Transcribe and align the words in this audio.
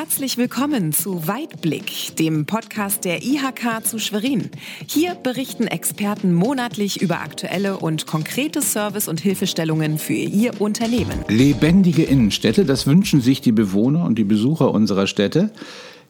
Herzlich 0.00 0.38
willkommen 0.38 0.92
zu 0.92 1.26
Weitblick, 1.26 2.14
dem 2.14 2.46
Podcast 2.46 3.04
der 3.04 3.24
IHK 3.24 3.84
zu 3.84 3.98
Schwerin. 3.98 4.48
Hier 4.86 5.16
berichten 5.16 5.66
Experten 5.66 6.32
monatlich 6.34 7.02
über 7.02 7.18
aktuelle 7.18 7.78
und 7.78 8.06
konkrete 8.06 8.62
Service- 8.62 9.08
und 9.08 9.18
Hilfestellungen 9.18 9.98
für 9.98 10.12
ihr 10.12 10.60
Unternehmen. 10.60 11.24
Lebendige 11.26 12.04
Innenstädte, 12.04 12.64
das 12.64 12.86
wünschen 12.86 13.20
sich 13.20 13.40
die 13.40 13.50
Bewohner 13.50 14.04
und 14.04 14.16
die 14.18 14.24
Besucher 14.24 14.70
unserer 14.70 15.08
Städte. 15.08 15.50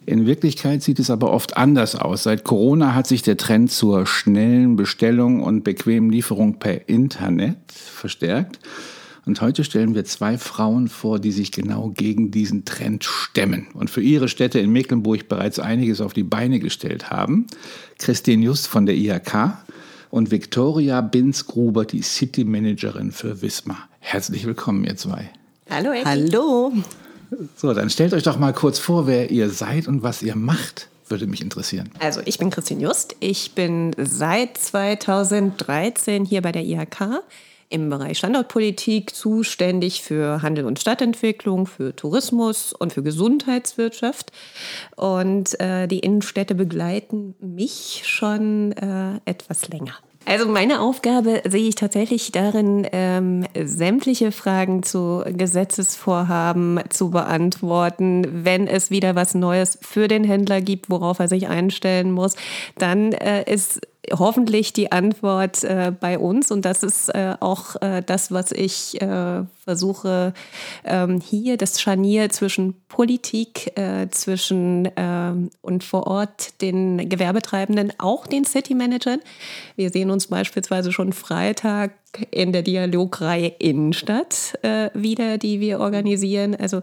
In 0.04 0.26
Wirklichkeit 0.26 0.82
sieht 0.82 0.98
es 0.98 1.08
aber 1.08 1.32
oft 1.32 1.56
anders 1.56 1.96
aus. 1.96 2.24
Seit 2.24 2.44
Corona 2.44 2.94
hat 2.94 3.06
sich 3.06 3.22
der 3.22 3.38
Trend 3.38 3.70
zur 3.70 4.04
schnellen 4.04 4.76
Bestellung 4.76 5.42
und 5.42 5.64
bequemen 5.64 6.10
Lieferung 6.10 6.58
per 6.58 6.90
Internet 6.90 7.56
verstärkt. 7.72 8.58
Und 9.28 9.42
heute 9.42 9.62
stellen 9.62 9.94
wir 9.94 10.06
zwei 10.06 10.38
Frauen 10.38 10.88
vor, 10.88 11.18
die 11.18 11.32
sich 11.32 11.52
genau 11.52 11.90
gegen 11.90 12.30
diesen 12.30 12.64
Trend 12.64 13.04
stemmen 13.04 13.66
und 13.74 13.90
für 13.90 14.00
ihre 14.00 14.26
Städte 14.26 14.58
in 14.58 14.70
Mecklenburg 14.70 15.28
bereits 15.28 15.58
einiges 15.58 16.00
auf 16.00 16.14
die 16.14 16.22
Beine 16.22 16.60
gestellt 16.60 17.10
haben. 17.10 17.46
Christine 17.98 18.42
Just 18.42 18.68
von 18.68 18.86
der 18.86 18.94
IHK 18.96 19.58
und 20.08 20.30
Viktoria 20.30 21.02
Binz-Gruber, 21.02 21.84
die 21.84 22.00
City 22.00 22.42
Managerin 22.44 23.12
für 23.12 23.42
Wismar. 23.42 23.90
Herzlich 24.00 24.46
willkommen, 24.46 24.82
ihr 24.84 24.96
zwei. 24.96 25.28
Hallo, 25.68 25.90
Ecki. 25.92 26.06
Hallo. 26.06 26.72
So, 27.54 27.74
dann 27.74 27.90
stellt 27.90 28.14
euch 28.14 28.22
doch 28.22 28.38
mal 28.38 28.54
kurz 28.54 28.78
vor, 28.78 29.06
wer 29.06 29.30
ihr 29.30 29.50
seid 29.50 29.88
und 29.88 30.02
was 30.02 30.22
ihr 30.22 30.36
macht. 30.36 30.88
Würde 31.08 31.26
mich 31.26 31.42
interessieren. 31.42 31.90
Also, 31.98 32.22
ich 32.24 32.38
bin 32.38 32.48
Christine 32.48 32.80
Just. 32.80 33.14
Ich 33.20 33.52
bin 33.52 33.94
seit 33.98 34.56
2013 34.56 36.24
hier 36.24 36.40
bei 36.40 36.52
der 36.52 36.64
IHK 36.64 37.20
im 37.70 37.90
Bereich 37.90 38.18
Standortpolitik 38.18 39.14
zuständig 39.14 40.02
für 40.02 40.42
Handel 40.42 40.64
und 40.64 40.78
Stadtentwicklung, 40.78 41.66
für 41.66 41.94
Tourismus 41.94 42.72
und 42.72 42.92
für 42.92 43.02
Gesundheitswirtschaft. 43.02 44.32
Und 44.96 45.58
äh, 45.60 45.86
die 45.86 46.00
Innenstädte 46.00 46.54
begleiten 46.54 47.34
mich 47.40 48.02
schon 48.04 48.72
äh, 48.72 49.20
etwas 49.24 49.68
länger. 49.68 49.94
Also 50.28 50.46
meine 50.46 50.82
Aufgabe 50.82 51.40
sehe 51.48 51.68
ich 51.68 51.74
tatsächlich 51.74 52.32
darin, 52.32 52.86
ähm, 52.92 53.46
sämtliche 53.64 54.30
Fragen 54.30 54.82
zu 54.82 55.24
Gesetzesvorhaben 55.26 56.80
zu 56.90 57.10
beantworten. 57.10 58.44
Wenn 58.44 58.66
es 58.66 58.90
wieder 58.90 59.14
was 59.14 59.34
Neues 59.34 59.78
für 59.80 60.06
den 60.06 60.24
Händler 60.24 60.60
gibt, 60.60 60.90
worauf 60.90 61.18
er 61.18 61.28
sich 61.28 61.48
einstellen 61.48 62.12
muss, 62.12 62.34
dann 62.76 63.12
äh, 63.12 63.50
ist 63.50 63.80
hoffentlich 64.12 64.72
die 64.72 64.92
Antwort 64.92 65.64
äh, 65.64 65.92
bei 65.98 66.18
uns. 66.18 66.50
Und 66.50 66.64
das 66.64 66.82
ist 66.82 67.08
äh, 67.08 67.34
auch 67.40 67.76
äh, 67.80 68.02
das, 68.04 68.30
was 68.32 68.52
ich 68.52 69.00
äh, 69.00 69.42
versuche, 69.64 70.32
ähm, 70.84 71.20
hier 71.20 71.56
das 71.56 71.80
Scharnier 71.80 72.30
zwischen 72.30 72.74
Politik, 72.88 73.78
äh, 73.78 74.08
zwischen 74.10 74.88
ähm, 74.96 75.50
und 75.60 75.84
vor 75.84 76.06
Ort 76.06 76.60
den 76.62 77.08
Gewerbetreibenden, 77.08 77.92
auch 77.98 78.26
den 78.26 78.44
City 78.44 78.74
Managern. 78.74 79.20
Wir 79.76 79.90
sehen 79.90 80.10
uns 80.10 80.28
beispielsweise 80.28 80.92
schon 80.92 81.12
Freitag 81.12 81.92
in 82.30 82.52
der 82.52 82.62
Dialogreihe 82.62 83.52
Innenstadt 83.58 84.58
äh, 84.62 84.90
wieder, 84.94 85.38
die 85.38 85.60
wir 85.60 85.80
organisieren. 85.80 86.54
Also 86.54 86.80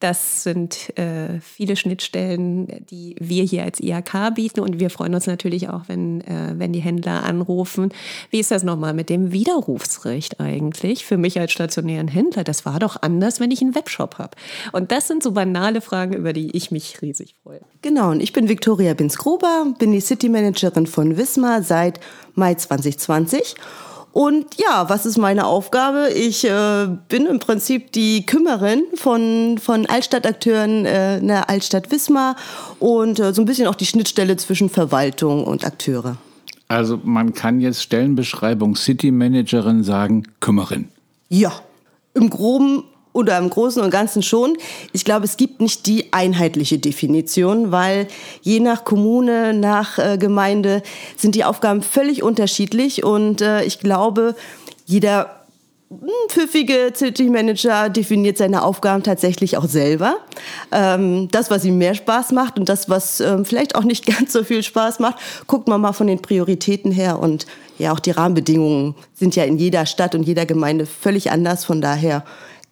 das 0.00 0.42
sind 0.42 0.96
äh, 0.98 1.40
viele 1.40 1.74
Schnittstellen, 1.74 2.84
die 2.90 3.16
wir 3.18 3.44
hier 3.44 3.62
als 3.62 3.80
IHK 3.80 4.34
bieten 4.34 4.60
und 4.60 4.78
wir 4.78 4.90
freuen 4.90 5.14
uns 5.14 5.26
natürlich 5.26 5.70
auch, 5.70 5.82
wenn, 5.86 6.20
äh, 6.22 6.54
wenn 6.56 6.72
die 6.72 6.80
Händler 6.80 7.22
anrufen. 7.22 7.90
Wie 8.30 8.38
ist 8.38 8.50
das 8.50 8.62
nochmal 8.62 8.92
mit 8.92 9.08
dem 9.08 9.32
Widerrufsrecht 9.32 10.38
eigentlich 10.38 11.06
für 11.06 11.16
mich 11.16 11.40
als 11.40 11.52
stationären 11.52 12.08
Händler? 12.08 12.44
Das 12.44 12.66
war 12.66 12.78
doch 12.78 13.00
anders, 13.00 13.40
wenn 13.40 13.50
ich 13.50 13.62
einen 13.62 13.74
Webshop 13.74 14.18
habe. 14.18 14.36
Und 14.72 14.92
das 14.92 15.08
sind 15.08 15.22
so 15.22 15.32
banale 15.32 15.80
Fragen, 15.80 16.12
über 16.12 16.34
die 16.34 16.54
ich 16.54 16.70
mich 16.70 17.00
riesig 17.00 17.34
freue. 17.42 17.60
Genau, 17.80 18.10
und 18.10 18.20
ich 18.20 18.34
bin 18.34 18.50
Viktoria 18.50 18.92
Binz-Gruber, 18.92 19.74
bin 19.78 19.92
die 19.92 20.00
City 20.00 20.28
Managerin 20.28 20.86
von 20.86 21.16
Wismar 21.16 21.62
seit 21.62 22.00
Mai 22.34 22.54
2020 22.54 23.54
und 24.16 24.46
ja, 24.56 24.88
was 24.88 25.04
ist 25.04 25.18
meine 25.18 25.44
Aufgabe? 25.44 26.08
Ich 26.08 26.42
äh, 26.46 26.88
bin 27.06 27.26
im 27.26 27.38
Prinzip 27.38 27.92
die 27.92 28.24
Kümmerin 28.24 28.82
von, 28.94 29.58
von 29.58 29.84
Altstadtakteuren 29.84 30.86
äh, 30.86 31.18
in 31.18 31.28
der 31.28 31.50
Altstadt 31.50 31.90
Wismar 31.90 32.34
und 32.78 33.20
äh, 33.20 33.34
so 33.34 33.42
ein 33.42 33.44
bisschen 33.44 33.66
auch 33.66 33.74
die 33.74 33.84
Schnittstelle 33.84 34.38
zwischen 34.38 34.70
Verwaltung 34.70 35.44
und 35.44 35.66
Akteure. 35.66 36.16
Also 36.66 36.98
man 37.04 37.34
kann 37.34 37.60
jetzt 37.60 37.82
Stellenbeschreibung 37.82 38.74
City 38.74 39.10
Managerin 39.10 39.84
sagen, 39.84 40.22
Kümmerin. 40.40 40.88
Ja, 41.28 41.52
im 42.14 42.30
Groben 42.30 42.84
oder 43.16 43.38
im 43.38 43.50
Großen 43.50 43.82
und 43.82 43.90
Ganzen 43.90 44.22
schon. 44.22 44.56
Ich 44.92 45.04
glaube, 45.04 45.24
es 45.24 45.36
gibt 45.36 45.60
nicht 45.60 45.86
die 45.86 46.12
einheitliche 46.12 46.78
Definition, 46.78 47.72
weil 47.72 48.06
je 48.42 48.60
nach 48.60 48.84
Kommune, 48.84 49.54
nach 49.54 49.98
äh, 49.98 50.18
Gemeinde 50.18 50.82
sind 51.16 51.34
die 51.34 51.44
Aufgaben 51.44 51.82
völlig 51.82 52.22
unterschiedlich 52.22 53.02
und 53.02 53.40
äh, 53.40 53.64
ich 53.64 53.80
glaube, 53.80 54.36
jeder 54.84 55.30
hm, 55.88 56.08
pfiffige 56.28 56.92
City 56.94 57.30
Manager 57.30 57.88
definiert 57.88 58.36
seine 58.36 58.62
Aufgaben 58.62 59.02
tatsächlich 59.02 59.56
auch 59.56 59.66
selber. 59.66 60.16
Ähm, 60.70 61.28
das, 61.30 61.50
was 61.50 61.64
ihm 61.64 61.78
mehr 61.78 61.94
Spaß 61.94 62.32
macht 62.32 62.58
und 62.58 62.68
das, 62.68 62.90
was 62.90 63.20
ähm, 63.20 63.44
vielleicht 63.44 63.76
auch 63.76 63.84
nicht 63.84 64.04
ganz 64.18 64.32
so 64.32 64.44
viel 64.44 64.62
Spaß 64.62 64.98
macht, 64.98 65.16
guckt 65.46 65.68
man 65.68 65.80
mal 65.80 65.92
von 65.92 66.06
den 66.06 66.20
Prioritäten 66.20 66.92
her 66.92 67.18
und 67.18 67.46
ja, 67.78 67.92
auch 67.92 68.00
die 68.00 68.10
Rahmenbedingungen 68.10 68.94
sind 69.14 69.36
ja 69.36 69.44
in 69.44 69.58
jeder 69.58 69.86
Stadt 69.86 70.14
und 70.14 70.22
jeder 70.22 70.46
Gemeinde 70.46 70.86
völlig 70.86 71.30
anders. 71.30 71.64
Von 71.64 71.80
daher 71.80 72.24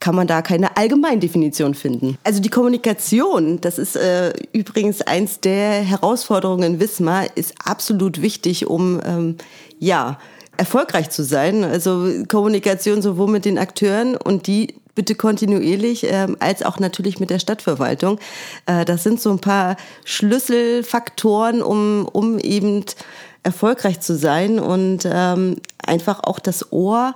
kann 0.05 0.15
man 0.15 0.27
da 0.27 0.43
keine 0.43 0.77
Allgemeindefinition 0.77 1.73
finden. 1.73 2.19
Also 2.25 2.43
die 2.43 2.51
Kommunikation, 2.51 3.63
das 3.63 3.79
ist 3.79 3.97
äh, 3.97 4.35
übrigens 4.53 5.01
eins 5.01 5.41
der 5.41 5.81
Herausforderungen 5.81 6.75
in 6.75 6.81
Wismar, 6.81 7.25
ist 7.37 7.55
absolut 7.65 8.21
wichtig, 8.21 8.67
um 8.67 9.01
ähm, 9.03 9.37
ja 9.79 10.19
erfolgreich 10.59 11.09
zu 11.09 11.25
sein. 11.25 11.65
Also 11.65 12.07
Kommunikation 12.29 13.01
sowohl 13.01 13.31
mit 13.31 13.47
den 13.47 13.57
Akteuren 13.57 14.15
und 14.15 14.47
die 14.47 14.75
bitte 14.95 15.15
kontinuierlich, 15.15 16.05
ähm, 16.07 16.37
als 16.39 16.63
auch 16.63 16.79
natürlich 16.79 17.19
mit 17.19 17.31
der 17.31 17.39
Stadtverwaltung. 17.39 18.19
Äh, 18.67 18.85
das 18.85 19.05
sind 19.05 19.23
so 19.23 19.31
ein 19.31 19.39
paar 19.39 19.79
Schlüsselfaktoren, 20.05 21.63
um, 21.63 22.07
um 22.13 22.39
eben 22.41 22.85
erfolgreich 23.43 24.01
zu 24.01 24.15
sein 24.17 24.59
und 24.59 25.09
ähm, 25.11 25.57
einfach 25.79 26.25
auch 26.25 26.41
das 26.41 26.73
Ohr 26.73 27.15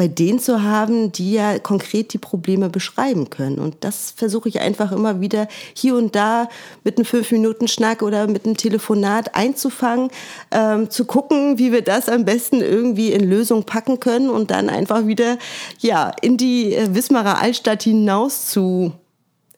bei 0.00 0.08
denen 0.08 0.38
zu 0.38 0.62
haben, 0.62 1.12
die 1.12 1.34
ja 1.34 1.58
konkret 1.58 2.14
die 2.14 2.18
Probleme 2.18 2.70
beschreiben 2.70 3.28
können. 3.28 3.58
Und 3.58 3.76
das 3.80 4.14
versuche 4.16 4.48
ich 4.48 4.60
einfach 4.60 4.92
immer 4.92 5.20
wieder 5.20 5.46
hier 5.74 5.94
und 5.94 6.16
da 6.16 6.48
mit 6.84 6.96
einem 6.96 7.04
Fünf-Minuten-Schnack 7.04 8.00
oder 8.00 8.26
mit 8.26 8.46
einem 8.46 8.56
Telefonat 8.56 9.34
einzufangen, 9.34 10.08
ähm, 10.52 10.88
zu 10.88 11.04
gucken, 11.04 11.58
wie 11.58 11.70
wir 11.70 11.82
das 11.82 12.08
am 12.08 12.24
besten 12.24 12.62
irgendwie 12.62 13.12
in 13.12 13.28
Lösung 13.28 13.64
packen 13.64 14.00
können 14.00 14.30
und 14.30 14.50
dann 14.50 14.70
einfach 14.70 15.06
wieder 15.06 15.36
ja, 15.80 16.12
in 16.22 16.38
die 16.38 16.74
äh, 16.74 16.94
Wismarer 16.94 17.38
Altstadt 17.38 17.82
hinaus 17.82 18.46
zu 18.46 18.92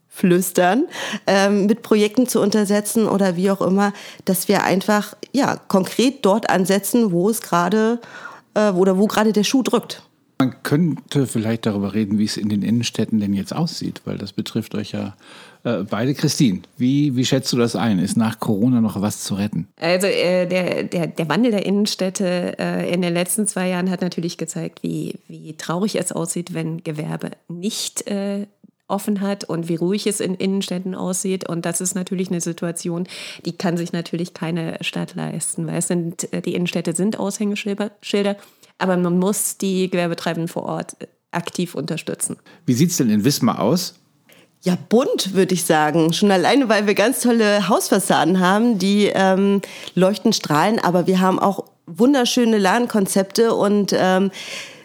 flüstern, 0.09 0.89
ähm, 1.29 1.67
mit 1.67 1.83
Projekten 1.83 2.27
zu 2.27 2.41
untersetzen 2.41 3.07
oder 3.07 3.37
wie 3.37 3.49
auch 3.53 3.61
immer, 3.61 3.93
dass 4.25 4.49
wir 4.49 4.65
einfach 4.65 5.15
ja 5.31 5.55
konkret 5.69 6.25
dort 6.27 6.51
ansetzen, 6.51 7.13
wo 7.13 7.31
es 7.31 7.43
gerade 7.43 8.01
äh, 8.55 8.71
oder 8.71 8.99
wo 8.99 9.07
gerade 9.07 9.33
der 9.33 9.45
Schuh 9.45 9.63
drückt. 9.63 10.03
Man 10.43 10.61
könnte 10.65 11.29
vielleicht 11.29 11.67
darüber 11.67 11.95
reden, 11.95 12.19
wie 12.19 12.25
es 12.25 12.37
in 12.37 12.49
den 12.49 12.63
Innenstädten 12.63 13.21
denn 13.21 13.33
jetzt 13.33 13.55
aussieht, 13.55 14.03
weil 14.07 14.19
das 14.19 14.33
betrifft 14.33 14.75
euch 14.75 14.91
ja 14.91 15.15
äh, 15.63 15.85
beide. 15.89 16.15
Christine, 16.15 16.63
wie, 16.77 17.15
wie 17.15 17.25
schätzt 17.25 17.53
du 17.53 17.57
das 17.57 17.77
ein? 17.77 18.01
Ist 18.01 18.17
nach 18.17 18.41
Corona 18.41 18.81
noch 18.81 19.01
was 19.01 19.23
zu 19.23 19.37
retten? 19.37 19.69
Also 19.77 20.09
äh, 20.09 20.47
der, 20.47 20.83
der, 20.83 21.07
der 21.07 21.29
Wandel 21.29 21.53
der 21.53 21.65
Innenstädte 21.65 22.59
äh, 22.59 22.93
in 22.93 23.03
den 23.03 23.15
letzten 23.15 23.47
zwei 23.47 23.69
Jahren 23.69 23.89
hat 23.89 24.01
natürlich 24.01 24.37
gezeigt, 24.37 24.83
wie, 24.83 25.15
wie 25.29 25.53
traurig 25.53 25.95
es 25.95 26.11
aussieht, 26.11 26.55
wenn 26.55 26.83
Gewerbe 26.83 27.31
nicht 27.47 28.09
äh, 28.09 28.49
offen 28.89 29.21
hat 29.21 29.45
und 29.45 29.69
wie 29.69 29.77
ruhig 29.77 30.09
es 30.09 30.19
in 30.19 30.35
Innenstädten 30.35 30.97
aussieht. 30.97 31.49
Und 31.49 31.67
das 31.67 31.81
ist 31.81 31.95
natürlich 31.95 32.31
eine 32.31 32.41
Situation, 32.41 33.07
die 33.47 33.57
kann 33.57 33.77
sich 33.77 33.93
natürlich 33.93 34.35
keine 34.35 34.77
Stadt 34.81 35.15
leisten, 35.15 35.69
weil 35.69 35.79
es 35.79 35.87
sind, 35.87 36.33
äh, 36.33 36.43
die 36.43 36.57
Innenstädte 36.57 36.95
sind 36.95 37.21
Aushängeschilder 37.21 37.93
aber 38.79 38.97
man 38.97 39.19
muss 39.19 39.59
die 39.59 39.91
Gewerbetreibenden 39.91 40.49
vor 40.49 40.65
Ort 40.65 40.97
aktiv 41.31 41.75
unterstützen. 41.75 42.37
Wie 42.67 42.75
sieht 42.75 42.91
es 42.91 42.99
denn 42.99 43.11
in 43.11 43.25
Wismar 43.25 43.61
aus? 43.61 43.95
Ja, 44.65 44.77
bunt, 44.89 45.35
würde 45.35 45.55
ich 45.55 45.65
sagen. 45.65 46.13
Schon 46.13 46.31
alleine, 46.31 46.69
weil 46.69 46.87
wir 46.87 46.95
ganz 46.95 47.21
tolle 47.21 47.69
Hausfassaden 47.69 48.39
haben, 48.39 48.79
die 48.79 49.11
ähm, 49.13 49.61
leuchten, 49.95 50.33
strahlen, 50.33 50.79
aber 50.79 51.09
wir 51.09 51.21
haben 51.21 51.41
auch 51.41 51.65
wunderschöne 51.87 52.59
Ladenkonzepte 52.59 53.55
und 53.55 53.93
ähm, 53.97 54.31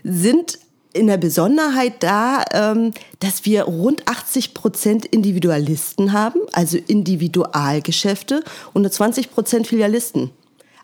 sind 0.03 0.57
in 0.93 1.05
der 1.05 1.17
Besonderheit 1.17 2.01
da, 2.01 2.43
ähm, 2.51 2.91
dass 3.19 3.45
wir 3.45 3.63
rund 3.63 4.07
80 4.07 4.55
Prozent 4.55 5.05
Individualisten 5.05 6.11
haben, 6.11 6.39
also 6.53 6.77
Individualgeschäfte 6.77 8.43
und 8.73 8.81
nur 8.81 8.91
20 8.91 9.31
Prozent 9.31 9.67
Filialisten. 9.67 10.31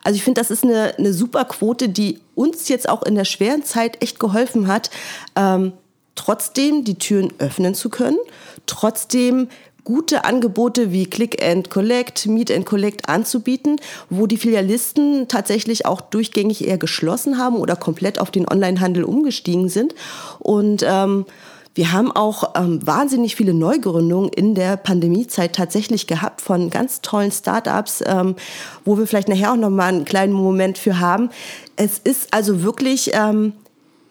Also 0.04 0.16
ich 0.16 0.22
finde, 0.22 0.40
das 0.40 0.50
ist 0.50 0.62
eine, 0.62 0.96
eine 0.96 1.12
super 1.12 1.44
Quote, 1.46 1.88
die 1.88 2.20
uns 2.34 2.68
jetzt 2.68 2.88
auch 2.88 3.02
in 3.02 3.14
der 3.14 3.24
schweren 3.24 3.64
Zeit 3.64 4.02
echt 4.02 4.20
geholfen 4.20 4.68
hat, 4.68 4.90
ähm, 5.34 5.72
trotzdem 6.14 6.84
die 6.84 6.96
Türen 6.96 7.32
öffnen 7.38 7.74
zu 7.74 7.88
können, 7.88 8.18
trotzdem 8.66 9.48
gute 9.82 10.24
Angebote 10.24 10.92
wie 10.92 11.06
Click 11.06 11.44
and 11.44 11.70
Collect, 11.70 12.26
Meet 12.26 12.50
and 12.50 12.66
Collect 12.66 13.08
anzubieten, 13.08 13.76
wo 14.10 14.26
die 14.26 14.38
Filialisten 14.38 15.28
tatsächlich 15.28 15.84
auch 15.86 16.00
durchgängig 16.00 16.66
eher 16.66 16.78
geschlossen 16.78 17.38
haben 17.38 17.56
oder 17.56 17.76
komplett 17.76 18.18
auf 18.18 18.30
den 18.30 18.50
Onlinehandel 18.50 19.04
umgestiegen 19.04 19.68
sind. 19.68 19.94
Und 20.38 20.84
ähm, 20.86 21.26
wir 21.74 21.92
haben 21.92 22.12
auch 22.12 22.54
ähm, 22.54 22.86
wahnsinnig 22.86 23.34
viele 23.34 23.52
Neugründungen 23.52 24.30
in 24.30 24.54
der 24.54 24.76
Pandemiezeit 24.76 25.56
tatsächlich 25.56 26.06
gehabt 26.06 26.40
von 26.40 26.70
ganz 26.70 27.00
tollen 27.00 27.32
Startups, 27.32 28.02
ähm, 28.06 28.36
wo 28.84 28.96
wir 28.96 29.06
vielleicht 29.06 29.28
nachher 29.28 29.52
auch 29.52 29.56
noch 29.56 29.70
mal 29.70 29.88
einen 29.88 30.04
kleinen 30.04 30.32
Moment 30.32 30.78
für 30.78 31.00
haben. 31.00 31.30
Es 31.74 31.98
ist 31.98 32.32
also 32.32 32.62
wirklich 32.62 33.10
ähm, 33.12 33.54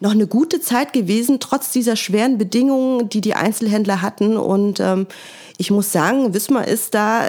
noch 0.00 0.12
eine 0.12 0.26
gute 0.26 0.60
Zeit 0.60 0.92
gewesen, 0.92 1.40
trotz 1.40 1.72
dieser 1.72 1.96
schweren 1.96 2.36
Bedingungen, 2.36 3.08
die 3.08 3.22
die 3.22 3.34
Einzelhändler 3.34 4.02
hatten. 4.02 4.36
Und 4.36 4.78
ähm, 4.80 5.06
ich 5.56 5.70
muss 5.70 5.90
sagen, 5.90 6.34
Wismar 6.34 6.68
ist 6.68 6.94
da 6.94 7.28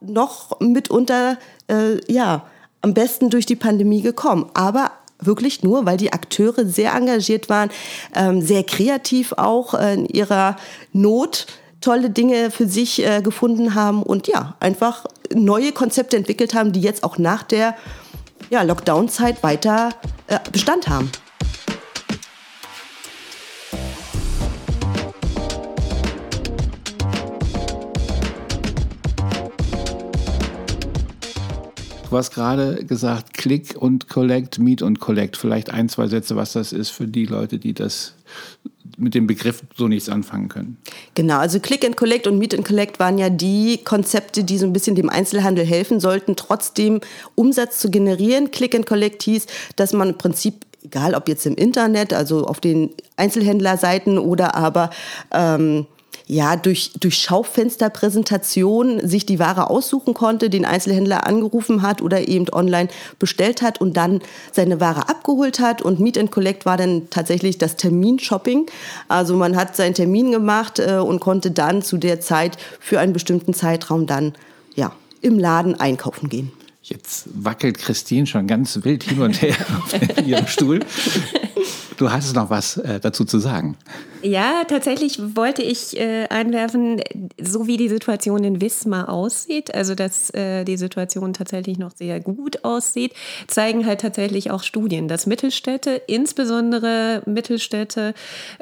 noch 0.00 0.60
mitunter, 0.60 1.38
äh, 1.68 2.00
ja, 2.12 2.46
am 2.82 2.94
besten 2.94 3.30
durch 3.30 3.46
die 3.46 3.56
Pandemie 3.56 4.02
gekommen. 4.02 4.46
Aber 4.54 4.92
wirklich 5.26 5.62
nur, 5.62 5.86
weil 5.86 5.96
die 5.96 6.12
Akteure 6.12 6.66
sehr 6.66 6.94
engagiert 6.94 7.48
waren, 7.48 7.70
ähm, 8.14 8.42
sehr 8.42 8.64
kreativ 8.64 9.32
auch 9.36 9.74
äh, 9.74 9.94
in 9.94 10.06
ihrer 10.06 10.56
Not 10.92 11.46
tolle 11.80 12.10
Dinge 12.10 12.50
für 12.50 12.66
sich 12.66 13.04
äh, 13.04 13.22
gefunden 13.22 13.74
haben 13.74 14.02
und 14.02 14.28
ja, 14.28 14.54
einfach 14.60 15.04
neue 15.34 15.72
Konzepte 15.72 16.16
entwickelt 16.16 16.54
haben, 16.54 16.72
die 16.72 16.80
jetzt 16.80 17.04
auch 17.04 17.18
nach 17.18 17.42
der 17.42 17.74
ja, 18.50 18.62
Lockdown-Zeit 18.62 19.42
weiter 19.42 19.90
äh, 20.28 20.38
Bestand 20.52 20.88
haben. 20.88 21.10
Du 32.12 32.18
hast 32.18 32.34
gerade 32.34 32.84
gesagt, 32.84 33.32
Click 33.32 33.74
und 33.74 34.10
Collect, 34.10 34.58
Meet 34.58 34.82
und 34.82 35.00
Collect. 35.00 35.38
Vielleicht 35.38 35.70
ein, 35.70 35.88
zwei 35.88 36.08
Sätze, 36.08 36.36
was 36.36 36.52
das 36.52 36.74
ist 36.74 36.90
für 36.90 37.06
die 37.06 37.24
Leute, 37.24 37.58
die 37.58 37.72
das 37.72 38.12
mit 38.98 39.14
dem 39.14 39.26
Begriff 39.26 39.62
so 39.78 39.88
nichts 39.88 40.10
anfangen 40.10 40.50
können. 40.50 40.76
Genau, 41.14 41.38
also 41.38 41.58
Click 41.58 41.86
and 41.86 41.96
Collect 41.96 42.26
und 42.26 42.36
Meet 42.36 42.54
and 42.54 42.66
Collect 42.66 43.00
waren 43.00 43.16
ja 43.16 43.30
die 43.30 43.78
Konzepte, 43.82 44.44
die 44.44 44.58
so 44.58 44.66
ein 44.66 44.74
bisschen 44.74 44.94
dem 44.94 45.08
Einzelhandel 45.08 45.64
helfen 45.64 46.00
sollten, 46.00 46.36
trotzdem 46.36 47.00
Umsatz 47.34 47.78
zu 47.78 47.90
generieren. 47.90 48.50
Click 48.50 48.74
and 48.74 48.84
Collect 48.84 49.22
hieß, 49.22 49.46
dass 49.76 49.94
man 49.94 50.10
im 50.10 50.18
Prinzip 50.18 50.66
egal 50.84 51.14
ob 51.14 51.28
jetzt 51.28 51.46
im 51.46 51.54
Internet, 51.54 52.12
also 52.12 52.44
auf 52.44 52.60
den 52.60 52.90
Einzelhändlerseiten 53.16 54.18
oder 54.18 54.54
aber 54.54 54.90
ähm, 55.30 55.86
ja, 56.26 56.56
durch, 56.56 56.92
durch 56.98 57.16
Schaufensterpräsentation 57.16 59.06
sich 59.06 59.26
die 59.26 59.38
Ware 59.38 59.70
aussuchen 59.70 60.14
konnte, 60.14 60.50
den 60.50 60.64
Einzelhändler 60.64 61.26
angerufen 61.26 61.82
hat 61.82 62.02
oder 62.02 62.28
eben 62.28 62.46
online 62.52 62.88
bestellt 63.18 63.62
hat 63.62 63.80
und 63.80 63.96
dann 63.96 64.20
seine 64.52 64.80
Ware 64.80 65.08
abgeholt 65.08 65.60
hat. 65.60 65.82
Und 65.82 66.00
Meet 66.00 66.18
and 66.18 66.30
Collect 66.30 66.66
war 66.66 66.76
dann 66.76 67.10
tatsächlich 67.10 67.58
das 67.58 67.76
Terminshopping. 67.76 68.66
Also 69.08 69.36
man 69.36 69.56
hat 69.56 69.76
seinen 69.76 69.94
Termin 69.94 70.32
gemacht 70.32 70.78
äh, 70.78 70.96
und 70.96 71.20
konnte 71.20 71.50
dann 71.50 71.82
zu 71.82 71.96
der 71.98 72.20
Zeit 72.20 72.56
für 72.80 73.00
einen 73.00 73.12
bestimmten 73.12 73.54
Zeitraum 73.54 74.06
dann 74.06 74.34
ja, 74.74 74.92
im 75.20 75.38
Laden 75.38 75.78
einkaufen 75.78 76.28
gehen. 76.28 76.52
Jetzt 76.82 77.28
wackelt 77.32 77.78
Christine 77.78 78.26
schon 78.26 78.46
ganz 78.46 78.80
wild 78.82 79.04
hin 79.04 79.22
und 79.22 79.40
her 79.40 79.54
auf 79.78 80.26
ihrem 80.26 80.46
Stuhl. 80.46 80.80
Du 82.02 82.10
hast 82.10 82.34
noch 82.34 82.50
was 82.50 82.78
äh, 82.78 82.98
dazu 82.98 83.24
zu 83.24 83.38
sagen. 83.38 83.76
Ja, 84.22 84.64
tatsächlich 84.66 85.20
wollte 85.36 85.62
ich 85.62 85.96
äh, 86.00 86.26
einwerfen, 86.30 87.00
so 87.40 87.68
wie 87.68 87.76
die 87.76 87.88
Situation 87.88 88.42
in 88.42 88.60
Wismar 88.60 89.08
aussieht, 89.08 89.72
also 89.72 89.94
dass 89.94 90.30
äh, 90.30 90.64
die 90.64 90.76
Situation 90.76 91.32
tatsächlich 91.32 91.78
noch 91.78 91.92
sehr 91.94 92.18
gut 92.18 92.64
aussieht, 92.64 93.14
zeigen 93.46 93.86
halt 93.86 94.00
tatsächlich 94.00 94.50
auch 94.50 94.64
Studien, 94.64 95.06
dass 95.06 95.26
Mittelstädte, 95.26 96.02
insbesondere 96.08 97.22
Mittelstädte, 97.26 98.14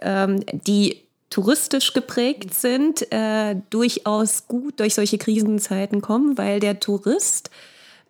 ähm, 0.03 0.45
die 0.53 0.99
touristisch 1.31 1.95
geprägt 1.95 2.53
sind, 2.53 3.11
äh, 3.11 3.57
durchaus 3.71 4.49
gut 4.49 4.81
durch 4.81 4.95
solche 4.95 5.17
Krisenzeiten 5.17 6.03
kommen, 6.03 6.37
weil 6.37 6.61
der 6.61 6.79
Tourist 6.79 7.49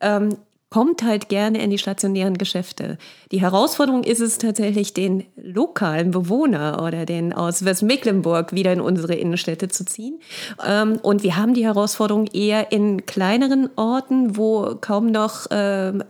ähm, 0.00 0.30
kommt 0.70 1.02
halt 1.02 1.28
gerne 1.28 1.62
in 1.62 1.70
die 1.70 1.78
stationären 1.78 2.38
Geschäfte. 2.38 2.96
Die 3.32 3.40
Herausforderung 3.40 4.04
ist 4.04 4.20
es 4.20 4.38
tatsächlich, 4.38 4.94
den 4.94 5.24
lokalen 5.36 6.12
Bewohner 6.12 6.82
oder 6.86 7.06
den 7.06 7.32
aus 7.32 7.64
Westmecklenburg 7.64 8.52
wieder 8.52 8.72
in 8.72 8.80
unsere 8.80 9.14
Innenstädte 9.14 9.68
zu 9.68 9.84
ziehen. 9.84 10.20
Ähm, 10.64 10.98
und 11.02 11.24
wir 11.24 11.36
haben 11.36 11.54
die 11.54 11.64
Herausforderung 11.64 12.28
eher 12.28 12.70
in 12.70 13.04
kleineren 13.04 13.68
Orten, 13.74 14.36
wo 14.36 14.76
kaum 14.80 15.06
noch 15.06 15.48
ähm, 15.50 16.04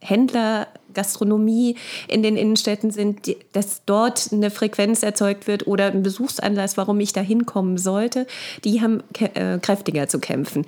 Händler, 0.00 0.66
Gastronomie 0.94 1.76
in 2.08 2.22
den 2.22 2.36
Innenstädten 2.36 2.90
sind, 2.90 3.34
dass 3.52 3.84
dort 3.86 4.30
eine 4.32 4.50
Frequenz 4.50 5.02
erzeugt 5.02 5.46
wird 5.46 5.66
oder 5.66 5.86
ein 5.86 6.02
Besuchsanlass, 6.02 6.76
warum 6.76 7.00
ich 7.00 7.12
da 7.12 7.20
hinkommen 7.20 7.78
sollte, 7.78 8.26
die 8.64 8.82
haben 8.82 9.02
äh, 9.18 9.58
kräftiger 9.58 10.08
zu 10.08 10.18
kämpfen. 10.18 10.66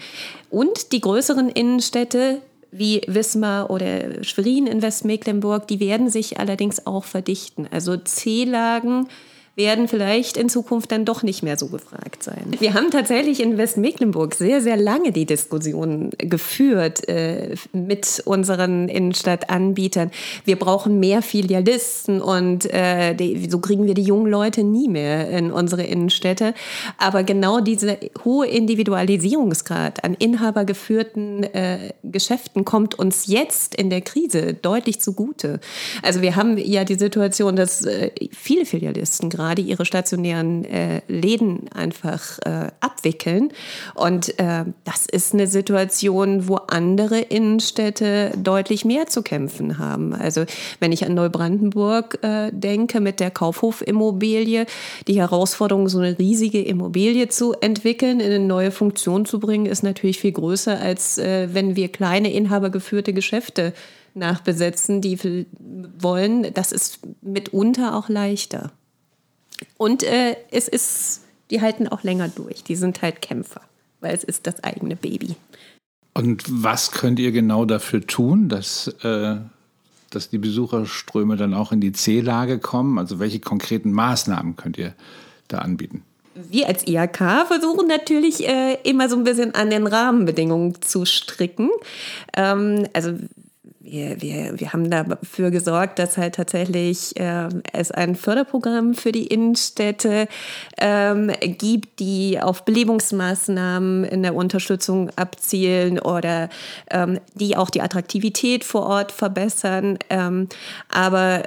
Und 0.51 0.93
die 0.93 1.01
größeren 1.01 1.51
Innenstädte, 1.51 2.41
wie 2.77 3.03
Wismar 3.07 3.71
oder 3.71 4.25
Schwerin 4.25 4.67
in 4.67 4.83
Westmecklenburg, 4.83 5.69
die 5.69 5.81
werden 5.81 6.11
sich 6.11 6.41
allerdings 6.41 6.87
auch 6.87 7.05
verdichten. 7.05 7.69
Also 7.71 7.97
C-Lagen 7.97 9.09
werden 9.57 9.87
vielleicht 9.87 10.37
in 10.37 10.49
Zukunft 10.49 10.91
dann 10.91 11.05
doch 11.05 11.23
nicht 11.23 11.43
mehr 11.43 11.57
so 11.57 11.69
gefragt 11.69 12.25
sein. 12.25 12.45
Wir 12.59 12.75
haben 12.75 12.91
tatsächlich 12.91 13.41
in 13.41 13.57
Westmecklenburg 13.57 14.35
sehr, 14.35 14.61
sehr 14.61 14.77
lange 14.77 15.13
die 15.13 15.27
Diskussion 15.27 16.11
geführt 16.19 17.09
äh, 17.09 17.55
mit 17.73 18.23
unseren 18.25 18.89
Innenstadtanbietern. 18.89 20.11
Wir 20.45 20.59
brauchen 20.59 20.99
mehr 20.99 21.23
Filialisten 21.23 22.21
und 22.21 22.67
äh, 22.73 23.15
die, 23.15 23.49
so 23.49 23.61
kriegen 23.61 23.87
wir 23.87 23.95
die 23.95 24.03
jungen 24.03 24.27
Leute 24.27 24.65
nie 24.65 24.89
mehr 24.89 25.31
in 25.31 25.53
unsere 25.53 25.85
Innenstädte. 25.85 26.53
Aber 26.99 27.23
genau 27.23 27.61
dieser 27.61 27.97
hohe 28.25 28.49
Individualisierungsgrad 28.49 30.03
an 30.03 30.15
inhabergeführten 30.15 31.45
äh, 31.45 31.93
Geschäften 32.03 32.65
kommt 32.65 32.99
uns 32.99 33.29
jetzt 33.29 33.77
in 33.77 33.89
der 33.89 34.01
Krise 34.01 34.55
deutlich 34.55 35.01
zugute. 35.01 35.61
Also 36.03 36.23
wir 36.23 36.35
haben 36.35 36.59
ja 36.59 36.83
die 36.83 36.97
Situation, 36.97 37.55
dass 37.55 37.85
äh, 37.85 38.11
viele 38.33 38.67
Filialisten 38.67 39.31
gerade 39.31 39.44
gerade 39.45 39.61
ihre 39.61 39.85
stationären 39.85 40.65
äh, 40.65 41.03
Läden 41.07 41.69
einfach 41.75 42.39
äh, 42.47 42.71
abwickeln. 42.81 43.51
Und 43.95 44.39
äh, 44.39 44.65
das 44.85 45.05
ist 45.05 45.35
eine 45.35 45.47
Situation, 45.47 46.49
wo 46.49 46.57
andere 46.57 47.21
Innenstädte 47.21 48.33
deutlich 48.37 48.87
mehr 48.87 49.07
zu 49.07 49.23
kämpfen 49.23 49.79
haben. 49.79 50.15
Also 50.15 50.45
wenn 50.81 50.93
ich 50.93 51.05
an 51.05 51.15
Neubrandenburg 51.15 52.19
äh, 52.23 52.51
denke 52.53 53.01
mit 53.01 53.21
der 53.21 53.31
Kaufhofimmobilie, 53.31 54.65
die 55.07 55.19
Herausforderung, 55.19 55.89
so 55.89 55.99
eine 55.99 56.19
riesige 56.19 56.63
Immobilie 56.63 57.29
zu 57.29 57.53
entwickeln, 57.53 58.21
in 58.21 58.33
eine 58.33 58.41
neue 58.41 58.71
Funktion 58.71 59.27
zu 59.27 59.41
bringen, 59.41 59.67
ist 59.67 59.83
natürlich 59.83 60.19
viel 60.19 60.33
größer, 60.33 60.81
als 60.81 61.19
äh, 61.19 61.49
wenn 61.53 61.77
wir 61.77 61.89
kleine 61.89 62.33
inhabergeführte 62.33 63.13
Geschäfte 63.13 63.75
nachbesetzen, 64.15 65.01
die 65.01 65.47
wollen. 65.99 66.55
Das 66.55 66.73
ist 66.73 67.01
mitunter 67.21 67.97
auch 67.97 68.09
leichter. 68.09 68.73
Und 69.77 70.03
äh, 70.03 70.37
es 70.51 70.69
ist, 70.69 71.23
die 71.51 71.61
halten 71.61 71.89
auch 71.89 72.03
länger 72.03 72.29
durch. 72.29 72.65
Die 72.65 72.77
sind 72.77 73.03
halt 73.03 73.23
Kämpfer, 73.23 73.61
weil 74.01 74.15
es 74.15 74.25
ist 74.25 74.47
das 74.47 74.63
eigene 74.63 74.97
Baby. 74.97 75.37
Und 76.15 76.45
was 76.49 76.93
könnt 76.93 77.19
ihr 77.19 77.33
genau 77.33 77.65
dafür 77.65 78.07
tun, 78.07 78.49
dass, 78.49 78.89
äh, 79.03 79.37
dass 80.11 80.31
die 80.31 80.39
Besucherströme 80.39 81.37
dann 81.37 81.55
auch 81.55 81.73
in 81.73 81.81
die 81.81 81.93
C-Lage 81.93 82.59
kommen? 82.59 82.99
Also 82.99 83.19
welche 83.19 83.41
konkreten 83.41 83.93
Maßnahmen 83.93 84.57
könnt 84.57 84.79
ihr 84.79 84.95
da 85.49 85.59
anbieten? 85.59 86.03
wir 86.35 86.67
als 86.67 86.87
IHK 86.87 87.47
versuchen 87.47 87.87
natürlich 87.87 88.47
äh, 88.47 88.79
immer 88.83 89.09
so 89.09 89.17
ein 89.17 89.25
bisschen 89.25 89.55
an 89.55 89.71
den 89.71 89.87
Rahmenbedingungen 89.87 90.81
zu 90.83 91.05
stricken. 91.05 91.71
Ähm, 92.37 92.87
also 92.93 93.15
wir, 93.85 94.21
wir, 94.23 94.59
wir 94.59 94.73
haben 94.73 94.91
dafür 94.91 95.51
gesorgt, 95.51 95.99
dass 95.99 96.17
halt 96.17 96.37
tatsächlich 96.37 97.19
äh, 97.21 97.49
es 97.73 97.91
ein 97.91 98.17
Förderprogramm 98.17 98.95
für 98.95 99.13
die 99.13 99.27
Innenstädte 99.27 100.27
ähm, 100.79 101.31
gibt, 101.41 102.01
die 102.01 102.41
auf 102.41 102.65
Belebungsmaßnahmen 102.65 104.05
in 104.05 104.23
der 104.23 104.35
Unterstützung 104.35 105.11
abzielen 105.17 105.99
oder 105.99 106.49
ähm, 106.91 107.21
die 107.35 107.57
auch 107.57 107.69
die 107.69 107.83
Attraktivität 107.83 108.65
vor 108.65 108.87
Ort 108.87 109.13
verbessern. 109.13 109.99
Ähm, 110.09 110.49
aber 110.89 111.43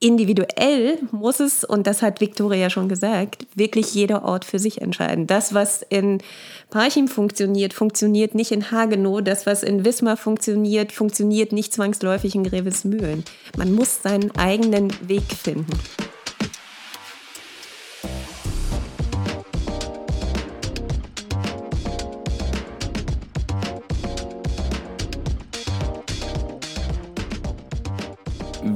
individuell 0.00 0.98
muss 1.10 1.40
es, 1.40 1.64
und 1.64 1.86
das 1.86 2.02
hat 2.02 2.20
Victoria 2.20 2.70
schon 2.70 2.88
gesagt, 2.88 3.46
wirklich 3.54 3.94
jeder 3.94 4.24
Ort 4.24 4.44
für 4.44 4.58
sich 4.58 4.80
entscheiden. 4.80 5.26
Das, 5.26 5.54
was 5.54 5.82
in 5.82 6.18
Parchim 6.70 7.08
funktioniert, 7.08 7.74
funktioniert 7.74 8.34
nicht 8.34 8.52
in 8.52 8.70
Hagenow. 8.70 9.22
Das, 9.22 9.46
was 9.46 9.62
in 9.62 9.84
Wismar 9.84 10.16
funktioniert, 10.16 10.92
funktioniert 10.92 11.52
nicht 11.52 11.72
zwangsläufig 11.72 12.34
in 12.34 12.44
Grevesmühlen. 12.44 13.24
Man 13.56 13.74
muss 13.74 14.02
seinen 14.02 14.30
eigenen 14.36 14.92
Weg 15.08 15.24
finden. 15.32 15.66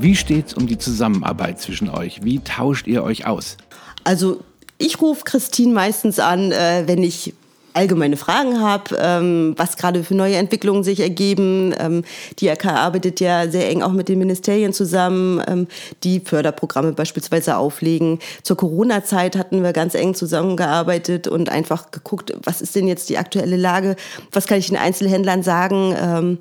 Wie 0.02 0.16
steht 0.16 0.48
es 0.48 0.54
um 0.54 0.66
die 0.66 0.78
Zusammenarbeit 0.78 1.60
zwischen 1.60 1.88
euch? 1.88 2.24
Wie 2.24 2.40
tauscht 2.40 2.88
ihr 2.88 3.04
euch 3.04 3.24
aus? 3.24 3.56
Also 4.02 4.40
ich 4.76 5.00
rufe 5.00 5.22
Christine 5.22 5.72
meistens 5.72 6.18
an, 6.18 6.50
äh, 6.50 6.82
wenn 6.86 7.04
ich 7.04 7.34
allgemeine 7.74 8.16
Fragen 8.16 8.60
habe, 8.60 8.96
ähm, 9.00 9.54
was 9.56 9.76
gerade 9.76 10.04
für 10.04 10.14
neue 10.14 10.36
Entwicklungen 10.36 10.84
sich 10.84 11.00
ergeben. 11.00 11.74
Ähm, 11.78 12.04
die 12.38 12.50
AK 12.50 12.66
arbeitet 12.66 13.20
ja 13.20 13.48
sehr 13.48 13.68
eng 13.70 13.82
auch 13.82 13.92
mit 13.92 14.08
den 14.08 14.18
Ministerien 14.18 14.72
zusammen, 14.72 15.42
ähm, 15.46 15.66
die 16.04 16.20
Förderprogramme 16.20 16.92
beispielsweise 16.92 17.56
auflegen. 17.56 18.18
Zur 18.42 18.56
Corona-Zeit 18.56 19.36
hatten 19.36 19.62
wir 19.62 19.72
ganz 19.72 19.94
eng 19.94 20.14
zusammengearbeitet 20.14 21.28
und 21.28 21.50
einfach 21.50 21.90
geguckt, 21.90 22.32
was 22.44 22.60
ist 22.60 22.74
denn 22.74 22.88
jetzt 22.88 23.08
die 23.08 23.18
aktuelle 23.18 23.56
Lage, 23.56 23.96
was 24.32 24.46
kann 24.46 24.58
ich 24.58 24.68
den 24.68 24.76
Einzelhändlern 24.76 25.42
sagen. 25.42 25.94
Ähm, 25.98 26.38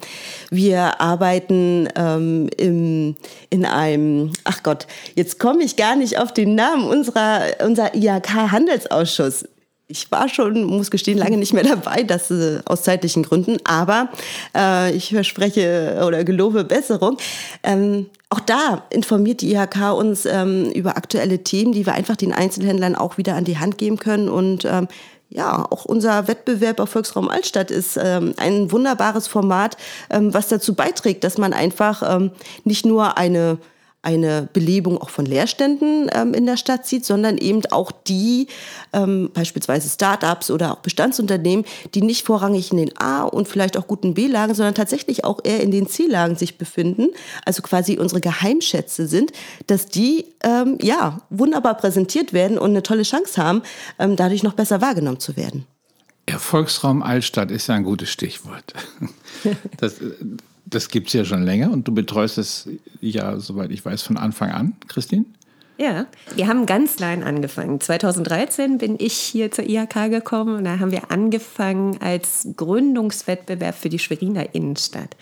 wir 0.49 0.99
arbeiten 1.01 1.87
ähm, 1.95 2.49
im, 2.57 3.15
in 3.49 3.65
einem, 3.65 4.31
ach 4.43 4.63
Gott, 4.63 4.87
jetzt 5.15 5.39
komme 5.39 5.63
ich 5.63 5.75
gar 5.75 5.95
nicht 5.95 6.19
auf 6.19 6.33
den 6.33 6.55
Namen 6.55 6.87
unserer, 6.87 7.41
unser 7.63 7.95
IHK-Handelsausschuss 7.95 9.45
ich 9.91 10.09
war 10.11 10.29
schon, 10.29 10.63
muss 10.63 10.89
gestehen, 10.89 11.17
lange 11.17 11.37
nicht 11.37 11.53
mehr 11.53 11.63
dabei, 11.63 12.03
das 12.03 12.31
äh, 12.31 12.59
aus 12.65 12.83
zeitlichen 12.83 13.23
Gründen, 13.23 13.57
aber 13.63 14.09
äh, 14.55 14.95
ich 14.95 15.09
verspreche 15.09 16.03
oder 16.07 16.23
gelobe 16.23 16.63
Besserung. 16.63 17.17
Ähm, 17.63 18.07
auch 18.29 18.39
da 18.39 18.85
informiert 18.89 19.41
die 19.41 19.53
IHK 19.53 19.93
uns 19.93 20.25
ähm, 20.25 20.71
über 20.71 20.95
aktuelle 20.95 21.43
Themen, 21.43 21.73
die 21.73 21.85
wir 21.85 21.93
einfach 21.93 22.15
den 22.15 22.33
Einzelhändlern 22.33 22.95
auch 22.95 23.17
wieder 23.17 23.35
an 23.35 23.43
die 23.43 23.57
Hand 23.57 23.77
geben 23.77 23.97
können 23.97 24.29
und 24.29 24.65
ähm, 24.65 24.87
ja, 25.33 25.65
auch 25.69 25.85
unser 25.85 26.27
Wettbewerb 26.27 26.81
auf 26.81 26.89
Volksraum 26.89 27.29
Altstadt 27.29 27.71
ist 27.71 27.97
ähm, 28.01 28.33
ein 28.35 28.69
wunderbares 28.71 29.27
Format, 29.27 29.77
ähm, 30.09 30.33
was 30.33 30.49
dazu 30.49 30.75
beiträgt, 30.75 31.23
dass 31.23 31.37
man 31.37 31.53
einfach 31.53 32.03
ähm, 32.15 32.31
nicht 32.65 32.85
nur 32.85 33.17
eine 33.17 33.57
eine 34.03 34.49
Belebung 34.51 34.97
auch 34.97 35.09
von 35.09 35.25
Leerständen 35.25 36.09
ähm, 36.13 36.33
in 36.33 36.45
der 36.45 36.57
Stadt 36.57 36.87
sieht, 36.87 37.05
sondern 37.05 37.37
eben 37.37 37.61
auch 37.71 37.91
die, 37.91 38.47
ähm, 38.93 39.29
beispielsweise 39.33 39.89
Startups 39.89 40.49
oder 40.49 40.73
auch 40.73 40.79
Bestandsunternehmen, 40.79 41.65
die 41.93 42.01
nicht 42.01 42.25
vorrangig 42.25 42.71
in 42.71 42.77
den 42.77 42.97
A- 42.97 43.23
und 43.23 43.47
vielleicht 43.47 43.77
auch 43.77 43.87
guten 43.87 44.13
B-Lagen, 44.13 44.55
sondern 44.55 44.73
tatsächlich 44.73 45.23
auch 45.23 45.39
eher 45.43 45.61
in 45.61 45.71
den 45.71 45.87
C-Lagen 45.87 46.35
sich 46.35 46.57
befinden, 46.57 47.09
also 47.45 47.61
quasi 47.61 47.99
unsere 47.99 48.21
Geheimschätze 48.21 49.07
sind, 49.07 49.31
dass 49.67 49.85
die 49.85 50.25
ähm, 50.43 50.77
ja 50.81 51.21
wunderbar 51.29 51.75
präsentiert 51.75 52.33
werden 52.33 52.57
und 52.57 52.71
eine 52.71 52.83
tolle 52.83 53.03
Chance 53.03 53.41
haben, 53.41 53.61
ähm, 53.99 54.15
dadurch 54.15 54.41
noch 54.41 54.53
besser 54.53 54.81
wahrgenommen 54.81 55.19
zu 55.19 55.37
werden. 55.37 55.67
Erfolgsraum 56.25 57.03
Altstadt 57.03 57.51
ist 57.51 57.67
ja 57.67 57.75
ein 57.75 57.83
gutes 57.83 58.09
Stichwort. 58.09 58.73
Das, 59.77 59.95
das 60.71 60.89
gibt 60.89 61.07
es 61.07 61.13
ja 61.13 61.25
schon 61.25 61.43
länger 61.43 61.71
und 61.71 61.87
du 61.87 61.93
betreust 61.93 62.37
es 62.37 62.67
ja, 63.01 63.39
soweit 63.39 63.71
ich 63.71 63.85
weiß, 63.85 64.01
von 64.01 64.17
Anfang 64.17 64.51
an, 64.51 64.73
Christine? 64.87 65.25
Ja, 65.81 66.05
wir 66.35 66.45
haben 66.47 66.67
ganz 66.67 66.97
klein 66.97 67.23
angefangen. 67.23 67.81
2013 67.81 68.77
bin 68.77 68.97
ich 68.99 69.13
hier 69.13 69.49
zur 69.49 69.67
IHK 69.67 70.11
gekommen 70.11 70.57
und 70.57 70.65
da 70.65 70.77
haben 70.77 70.91
wir 70.91 71.09
angefangen 71.09 71.97
als 71.99 72.47
Gründungswettbewerb 72.55 73.73
für 73.73 73.89
die 73.89 73.97
Schweriner 73.97 74.53
Innenstadt. 74.53 75.17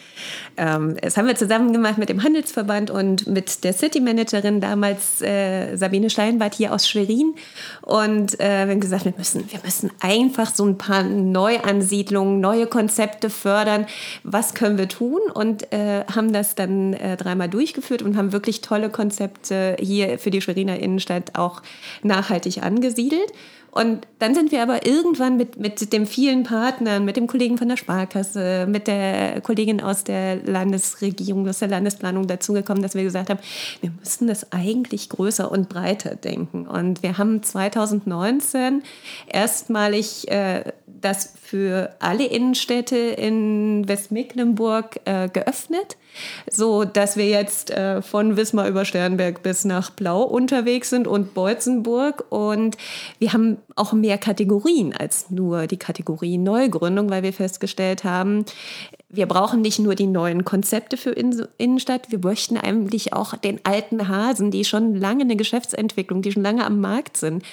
Ähm, 0.58 0.98
das 1.02 1.16
haben 1.16 1.28
wir 1.28 1.38
zusammen 1.38 1.72
gemacht 1.72 1.98
mit 1.98 2.10
dem 2.10 2.24
Handelsverband 2.24 2.92
und 2.92 3.26
mit 3.26 3.64
der 3.64 3.72
City-Managerin 3.72 4.60
damals, 4.60 5.22
äh, 5.22 5.78
Sabine 5.78 6.10
Steinbart 6.10 6.56
hier 6.56 6.74
aus 6.74 6.90
Schwerin. 6.90 7.36
Und 7.82 8.38
äh, 8.42 8.66
wir 8.66 8.72
haben 8.74 8.82
gesagt, 8.82 9.06
wir 9.06 9.14
müssen, 9.18 9.50
wir 9.50 9.62
müssen 9.64 9.92
einfach 10.02 10.54
so 10.54 10.66
ein 10.66 10.78
paar 10.78 11.04
Neuansiedlungen, 11.04 12.42
neue 12.42 12.68
Konzepte 12.68 13.30
fördern. 13.30 13.86
Was 14.26 14.56
können 14.56 14.78
wir 14.78 14.90
tun? 14.90 15.22
Und 15.34 15.72
äh, 15.72 16.04
haben 16.14 16.34
das 16.34 16.56
dann 16.56 16.92
äh, 16.96 17.16
dreimal 17.16 17.48
durchgeführt 17.48 18.02
und 18.02 18.18
haben 18.18 18.34
wirklich 18.34 18.60
tolle 18.60 18.90
Konzepte 18.90 19.78
hier 19.80 20.20
für 20.20 20.32
die 20.32 20.42
Schweriner 20.42 20.49
Innenstadt 20.58 21.38
auch 21.38 21.62
nachhaltig 22.04 22.64
angesiedelt. 22.64 23.32
Und 23.72 24.08
dann 24.18 24.34
sind 24.34 24.52
wir 24.52 24.64
aber 24.64 24.86
irgendwann 24.86 25.38
mit, 25.38 25.60
mit 25.60 25.94
den 25.94 26.08
vielen 26.08 26.44
Partnern, 26.44 27.06
mit 27.06 27.18
dem 27.18 27.28
Kollegen 27.28 27.58
von 27.58 27.70
der 27.70 27.78
Sparkasse, 27.78 28.66
mit 28.68 28.88
der 28.88 29.42
Kollegin 29.42 29.80
aus 29.80 30.04
der 30.04 30.38
Landesregierung, 30.38 31.48
aus 31.48 31.60
der 31.60 31.68
Landesplanung 31.68 32.26
dazugekommen, 32.26 32.82
dass 32.82 32.96
wir 32.96 33.04
gesagt 33.04 33.30
haben, 33.30 33.40
wir 33.82 33.92
müssen 33.92 34.28
das 34.28 34.52
eigentlich 34.52 35.10
größer 35.10 35.52
und 35.52 35.70
breiter 35.70 36.16
denken. 36.16 36.68
Und 36.68 37.04
wir 37.04 37.20
haben 37.20 37.44
2019 37.44 38.82
erstmalig 39.28 40.30
äh, 40.32 40.64
das 40.88 41.34
für 41.42 41.96
alle 42.00 42.26
Innenstädte 42.26 42.98
in 42.98 43.88
Westmecklenburg 43.88 45.00
äh, 45.06 45.30
geöffnet 45.30 45.96
so 46.50 46.86
dass 46.86 47.18
wir 47.18 47.28
jetzt 47.28 47.72
äh, 47.72 48.02
von 48.02 48.38
Wismar 48.38 48.68
über 48.68 48.86
Sternberg 48.86 49.44
bis 49.44 49.66
nach 49.66 49.90
Blau 49.92 50.24
unterwegs 50.24 50.90
sind 50.90 51.08
und 51.08 51.34
Beutzenburg. 51.34 52.26
Und 52.30 52.78
wir 53.20 53.34
haben 53.34 53.58
auch 53.76 53.94
mehr 53.94 54.18
Kategorien 54.18 54.94
als 54.96 55.30
nur 55.30 55.68
die 55.68 55.78
Kategorie 55.78 56.38
Neugründung, 56.38 57.10
weil 57.10 57.24
wir 57.24 57.34
festgestellt 57.34 58.04
haben, 58.04 58.46
wir 59.12 59.26
brauchen 59.26 59.62
nicht 59.62 59.80
nur 59.80 59.96
die 59.96 60.06
neuen 60.06 60.46
Konzepte 60.46 60.96
für 60.96 61.12
Innenstadt, 61.12 62.12
wir 62.12 62.20
möchten 62.20 62.58
eigentlich 62.58 63.14
auch 63.14 63.36
den 63.36 63.60
alten 63.64 64.08
Hasen, 64.08 64.52
die 64.52 64.64
schon 64.66 64.96
lange 64.96 65.24
eine 65.24 65.36
Geschäftsentwicklung, 65.36 66.22
die 66.22 66.32
schon 66.32 66.44
lange 66.44 66.64
am 66.64 66.80
Markt 66.80 67.18
sind, 67.18 67.44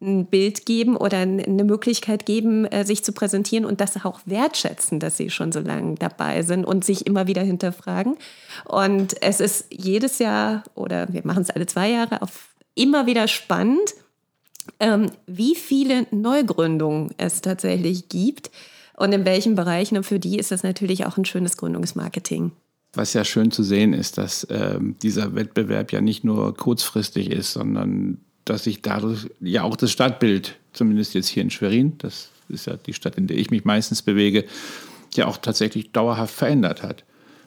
ein 0.00 0.26
Bild 0.26 0.66
geben 0.66 0.96
oder 0.96 1.18
eine 1.18 1.64
Möglichkeit 1.64 2.24
geben, 2.26 2.64
äh, 2.66 2.84
sich 2.84 3.02
zu 3.02 3.12
präsentieren 3.12 3.64
und 3.64 3.80
das 3.80 4.04
auch 4.04 4.20
wertschätzen, 4.26 5.00
dass 5.00 5.16
sie 5.16 5.30
schon 5.30 5.52
so 5.52 5.60
lange 5.60 5.96
dabei 5.96 6.42
sind 6.42 6.64
und 6.64 6.84
sich 6.84 7.06
immer 7.06 7.26
wieder 7.26 7.42
hinterfragen. 7.42 8.16
Und 8.64 9.20
es 9.22 9.40
ist 9.40 9.66
jedes 9.70 10.18
Jahr 10.18 10.62
oder 10.74 11.12
wir 11.12 11.22
machen 11.24 11.42
es 11.42 11.50
alle 11.50 11.66
zwei 11.66 11.90
Jahre 11.90 12.22
auf 12.22 12.54
immer 12.74 13.06
wieder 13.06 13.26
spannend, 13.26 13.94
ähm, 14.80 15.10
wie 15.26 15.56
viele 15.56 16.06
Neugründungen 16.10 17.10
es 17.16 17.40
tatsächlich 17.40 18.08
gibt 18.08 18.50
und 18.96 19.12
in 19.12 19.24
welchen 19.24 19.56
Bereichen. 19.56 19.96
Und 19.96 20.04
für 20.04 20.20
die 20.20 20.38
ist 20.38 20.52
das 20.52 20.62
natürlich 20.62 21.06
auch 21.06 21.16
ein 21.16 21.24
schönes 21.24 21.56
Gründungsmarketing. 21.56 22.52
Was 22.94 23.12
ja 23.12 23.24
schön 23.24 23.50
zu 23.50 23.62
sehen 23.62 23.92
ist, 23.92 24.16
dass 24.16 24.46
ähm, 24.50 24.96
dieser 25.02 25.34
Wettbewerb 25.34 25.92
ja 25.92 26.00
nicht 26.00 26.24
nur 26.24 26.56
kurzfristig 26.56 27.30
ist, 27.30 27.52
sondern 27.52 28.18
dass 28.48 28.64
sich 28.64 28.82
dadurch 28.82 29.26
ja 29.40 29.62
auch 29.62 29.76
das 29.76 29.92
Stadtbild, 29.92 30.56
zumindest 30.72 31.14
jetzt 31.14 31.28
hier 31.28 31.42
in 31.42 31.50
Schwerin, 31.50 31.94
das 31.98 32.30
ist 32.48 32.66
ja 32.66 32.76
die 32.76 32.94
Stadt, 32.94 33.16
in 33.16 33.26
der 33.26 33.36
ich 33.36 33.50
mich 33.50 33.64
meistens 33.64 34.02
bewege, 34.02 34.44
ja 35.14 35.26
auch 35.26 35.36
tatsächlich 35.36 35.92
dauerhaft 35.92 36.34
verändert 36.34 36.82
hat. 36.82 37.04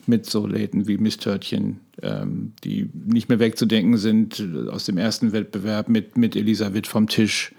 Mit 0.08 0.25
so 0.25 0.48
Läden 0.48 0.88
wie 0.88 0.98
Mistörtchen, 0.98 1.79
ähm, 2.01 2.53
die 2.63 2.89
nicht 2.93 3.29
mehr 3.29 3.39
wegzudenken 3.39 3.98
sind 3.98 4.43
aus 4.70 4.86
dem 4.86 4.98
ersten 4.98 5.31
Wettbewerb 5.31 5.89
mit, 5.89 6.17
mit 6.17 6.36
Elisabeth 6.36 6.88
vom 6.88 7.08
Tisch 7.08 7.53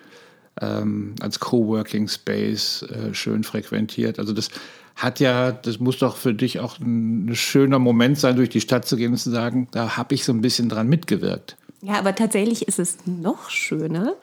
ähm, 0.60 1.14
als 1.20 1.38
Coworking 1.38 2.08
Space 2.08 2.82
äh, 2.82 3.14
schön 3.14 3.44
frequentiert. 3.44 4.18
Also 4.18 4.32
das 4.32 4.50
hat 4.96 5.20
ja, 5.20 5.52
das 5.52 5.78
muss 5.78 5.98
doch 5.98 6.16
für 6.16 6.34
dich 6.34 6.60
auch 6.60 6.78
ein, 6.78 7.26
ein 7.26 7.36
schöner 7.36 7.78
Moment 7.78 8.18
sein, 8.18 8.36
durch 8.36 8.50
die 8.50 8.60
Stadt 8.60 8.86
zu 8.86 8.96
gehen 8.96 9.12
und 9.12 9.18
zu 9.18 9.30
sagen, 9.30 9.68
da 9.70 9.96
habe 9.96 10.14
ich 10.14 10.24
so 10.24 10.32
ein 10.32 10.40
bisschen 10.40 10.68
dran 10.68 10.88
mitgewirkt. 10.88 11.56
Ja, 11.82 11.94
aber 11.94 12.14
tatsächlich 12.14 12.68
ist 12.68 12.78
es 12.78 12.98
noch 13.06 13.50
schöner, 13.50 14.14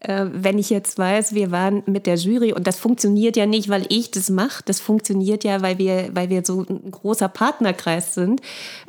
äh, 0.00 0.26
wenn 0.32 0.58
ich 0.58 0.70
jetzt 0.70 0.98
weiß, 0.98 1.34
wir 1.34 1.50
waren 1.50 1.82
mit 1.86 2.06
der 2.06 2.16
Jury 2.16 2.52
und 2.52 2.66
das 2.66 2.78
funktioniert 2.78 3.36
ja 3.36 3.46
nicht, 3.46 3.68
weil 3.68 3.86
ich 3.88 4.10
das 4.10 4.30
mache, 4.30 4.62
das 4.64 4.80
funktioniert 4.80 5.44
ja, 5.44 5.62
weil 5.62 5.78
wir, 5.78 6.10
weil 6.14 6.28
wir 6.30 6.44
so 6.44 6.64
ein 6.68 6.90
großer 6.90 7.28
Partnerkreis 7.28 8.14
sind. 8.14 8.40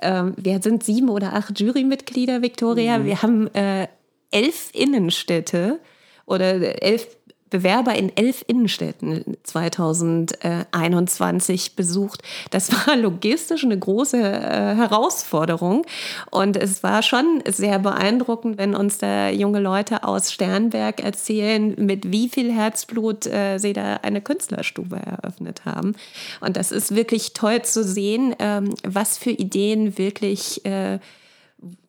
Ähm, 0.01 0.33
wir 0.37 0.61
sind 0.61 0.83
sieben 0.83 1.09
oder 1.09 1.33
acht 1.33 1.59
Jurymitglieder, 1.59 2.41
Victoria. 2.41 2.97
Mhm. 2.97 3.05
Wir 3.05 3.21
haben 3.21 3.53
äh, 3.53 3.87
elf 4.31 4.71
Innenstädte 4.73 5.79
oder 6.25 6.81
elf 6.81 7.07
Bewerber 7.53 7.95
in 7.95 8.11
elf 8.17 8.43
Innenstädten 8.47 9.37
2021 9.43 11.75
besucht. 11.75 12.23
Das 12.49 12.71
war 12.87 12.97
logistisch 12.97 13.63
eine 13.63 13.77
große 13.77 14.17
äh, 14.17 14.75
Herausforderung. 14.75 15.85
Und 16.31 16.57
es 16.57 16.81
war 16.81 17.03
schon 17.03 17.43
sehr 17.45 17.77
beeindruckend, 17.77 18.57
wenn 18.57 18.73
uns 18.73 18.97
da 18.97 19.29
junge 19.29 19.59
Leute 19.59 20.03
aus 20.03 20.31
Sternberg 20.31 21.03
erzählen, 21.03 21.75
mit 21.77 22.11
wie 22.11 22.27
viel 22.27 22.51
Herzblut 22.51 23.27
äh, 23.27 23.59
sie 23.59 23.73
da 23.73 23.97
eine 23.97 24.21
Künstlerstube 24.21 24.95
eröffnet 24.95 25.63
haben. 25.63 25.93
Und 26.41 26.57
das 26.57 26.71
ist 26.71 26.95
wirklich 26.95 27.33
toll 27.33 27.61
zu 27.61 27.83
sehen, 27.83 28.35
ähm, 28.39 28.73
was 28.83 29.19
für 29.19 29.29
Ideen 29.29 29.99
wirklich 29.99 30.65
äh, 30.65 30.97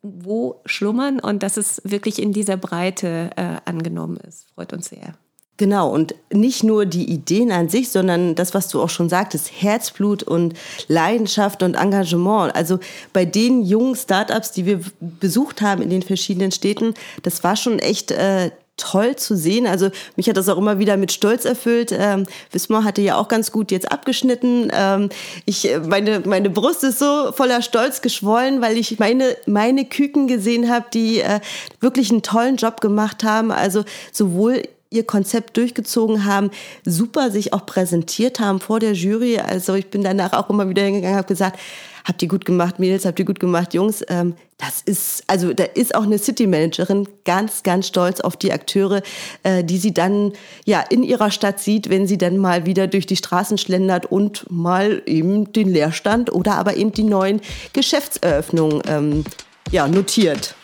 wo 0.03 0.61
schlummern 0.67 1.19
und 1.19 1.41
dass 1.41 1.57
es 1.57 1.81
wirklich 1.83 2.21
in 2.21 2.33
dieser 2.33 2.55
Breite 2.55 3.31
äh, 3.35 3.55
angenommen 3.65 4.17
ist. 4.17 4.45
Freut 4.53 4.71
uns 4.71 4.89
sehr. 4.89 5.15
Genau, 5.57 5.89
und 5.89 6.15
nicht 6.33 6.65
nur 6.65 6.85
die 6.85 7.09
Ideen 7.09 7.49
an 7.49 7.69
sich, 7.69 7.89
sondern 7.89 8.35
das, 8.35 8.53
was 8.53 8.67
du 8.67 8.81
auch 8.81 8.89
schon 8.89 9.07
sagtest, 9.07 9.49
Herzblut 9.53 10.21
und 10.21 10.53
Leidenschaft 10.89 11.63
und 11.63 11.75
Engagement. 11.75 12.53
Also 12.53 12.79
bei 13.13 13.23
den 13.23 13.63
jungen 13.63 13.95
Startups, 13.95 14.51
die 14.51 14.65
wir 14.65 14.81
besucht 14.99 15.61
haben 15.61 15.81
in 15.81 15.89
den 15.89 16.01
verschiedenen 16.01 16.51
Städten, 16.51 16.93
das 17.23 17.41
war 17.45 17.55
schon 17.55 17.79
echt 17.79 18.11
äh, 18.11 18.51
toll 18.75 19.15
zu 19.15 19.37
sehen. 19.37 19.67
Also 19.67 19.89
mich 20.17 20.27
hat 20.27 20.35
das 20.35 20.49
auch 20.49 20.57
immer 20.57 20.79
wieder 20.79 20.97
mit 20.97 21.13
Stolz 21.13 21.45
erfüllt. 21.45 21.95
Ähm, 21.97 22.25
Wismar 22.51 22.83
hatte 22.83 23.01
ja 23.01 23.15
auch 23.15 23.29
ganz 23.29 23.53
gut 23.53 23.71
jetzt 23.71 23.89
abgeschnitten. 23.89 24.69
Ähm, 24.73 25.09
ich, 25.45 25.69
meine, 25.87 26.21
meine 26.25 26.49
Brust 26.49 26.83
ist 26.83 26.99
so 26.99 27.31
voller 27.31 27.61
Stolz 27.61 28.01
geschwollen, 28.01 28.61
weil 28.61 28.77
ich 28.77 28.99
meine, 28.99 29.37
meine 29.45 29.85
Küken 29.85 30.27
gesehen 30.27 30.69
habe, 30.69 30.87
die 30.93 31.21
äh, 31.21 31.39
wirklich 31.79 32.11
einen 32.11 32.23
tollen 32.23 32.57
Job 32.57 32.81
gemacht 32.81 33.23
haben. 33.23 33.51
Also 33.51 33.85
sowohl 34.11 34.63
ihr 34.89 35.05
Konzept 35.05 35.57
durchgezogen 35.57 36.25
haben, 36.25 36.51
super 36.85 37.31
sich 37.31 37.53
auch 37.53 37.65
präsentiert 37.65 38.39
haben 38.39 38.59
vor 38.59 38.79
der 38.79 38.93
Jury. 38.93 39.39
Also 39.39 39.73
ich 39.75 39.89
bin 39.89 40.03
danach 40.03 40.33
auch 40.33 40.49
immer 40.49 40.69
wieder 40.69 40.83
hingegangen, 40.83 41.17
habe 41.17 41.27
gesagt, 41.27 41.59
habt 42.05 42.21
ihr 42.21 42.27
gut 42.27 42.45
gemacht, 42.45 42.79
Mädels, 42.79 43.05
habt 43.05 43.19
ihr 43.19 43.25
gut 43.25 43.39
gemacht, 43.39 43.73
Jungs. 43.73 44.03
Ähm, 44.07 44.35
das 44.57 44.81
ist, 44.85 45.23
also 45.27 45.53
da 45.53 45.63
ist 45.63 45.95
auch 45.95 46.03
eine 46.03 46.17
City 46.17 46.47
Managerin 46.47 47.07
ganz, 47.25 47.63
ganz 47.63 47.87
stolz 47.87 48.21
auf 48.21 48.37
die 48.37 48.53
Akteure, 48.53 49.01
äh, 49.43 49.63
die 49.63 49.77
sie 49.77 49.93
dann 49.93 50.31
ja 50.65 50.79
in 50.81 51.03
ihrer 51.03 51.31
Stadt 51.31 51.59
sieht, 51.59 51.89
wenn 51.89 52.07
sie 52.07 52.17
dann 52.17 52.37
mal 52.37 52.65
wieder 52.65 52.87
durch 52.87 53.05
die 53.05 53.17
Straßen 53.17 53.57
schlendert 53.57 54.05
und 54.05 54.49
mal 54.49 55.01
eben 55.05 55.51
den 55.51 55.69
Leerstand 55.69 56.31
oder 56.31 56.55
aber 56.55 56.77
eben 56.77 56.93
die 56.93 57.03
neuen 57.03 57.41
Geschäftseröffnungen 57.73 58.81
ähm, 58.87 59.23
ja, 59.71 59.87
notiert. 59.87 60.55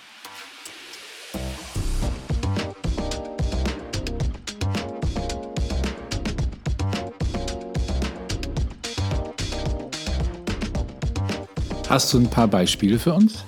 Hast 11.92 12.14
du 12.14 12.20
ein 12.20 12.30
paar 12.30 12.48
Beispiele 12.48 12.98
für 12.98 13.14
uns? 13.14 13.40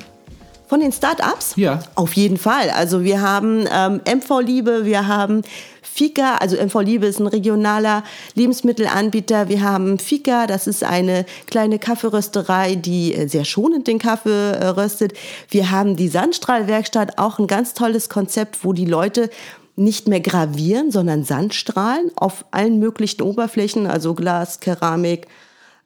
Von 0.68 0.82
den 0.82 0.92
Start-ups? 0.92 1.54
Ja. 1.56 1.80
Auf 1.96 2.12
jeden 2.12 2.36
Fall. 2.36 2.72
Also 2.72 3.02
wir 3.02 3.22
haben 3.22 3.66
ähm, 3.72 4.02
MV 4.06 4.42
Liebe, 4.42 4.84
wir 4.84 5.08
haben 5.08 5.44
Fika, 5.82 6.36
also 6.42 6.58
MV 6.58 6.82
Liebe 6.82 7.06
ist 7.06 7.22
ein 7.22 7.28
regionaler 7.28 8.04
Lebensmittelanbieter. 8.36 9.48
Wir 9.48 9.62
haben 9.62 9.98
Fika, 9.98 10.46
das 10.46 10.68
ist 10.68 10.84
eine 10.84 11.26
kleine 11.48 11.80
Kaffeerösterei, 11.80 12.76
die 12.76 13.14
äh, 13.14 13.30
sehr 13.30 13.46
schonend 13.46 13.88
den 13.88 13.98
Kaffee 13.98 14.52
äh, 14.52 14.68
röstet. 14.68 15.14
Wir 15.48 15.72
haben 15.72 15.96
die 15.96 16.10
Sandstrahlwerkstatt, 16.10 17.20
auch 17.20 17.40
ein 17.40 17.48
ganz 17.48 17.74
tolles 17.74 18.10
Konzept, 18.10 18.66
wo 18.66 18.74
die 18.74 18.84
Leute 18.84 19.30
nicht 19.78 20.10
mehr 20.10 20.20
gravieren, 20.20 20.92
sondern 20.92 21.24
Sandstrahlen 21.24 22.12
auf 22.18 22.44
allen 22.52 22.78
möglichen 22.78 23.22
Oberflächen, 23.22 23.88
also 23.88 24.14
Glas, 24.14 24.60
Keramik, 24.60 25.28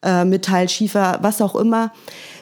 äh, 0.03 0.25
Metall, 0.25 0.69
Schiefer, 0.69 1.19
was 1.21 1.41
auch 1.41 1.55
immer. 1.55 1.91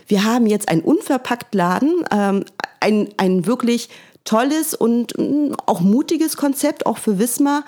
Wir 0.07 0.23
haben 0.23 0.45
jetzt 0.45 0.69
einen 0.69 0.81
unverpackt 0.81 1.55
Laden, 1.55 2.03
ähm, 2.11 2.45
ein, 2.79 3.09
ein 3.17 3.45
wirklich 3.45 3.89
tolles 4.23 4.73
und 4.73 5.17
mh, 5.17 5.55
auch 5.65 5.81
mutiges 5.81 6.37
Konzept, 6.37 6.85
auch 6.85 6.97
für 6.97 7.19
Wismar. 7.19 7.63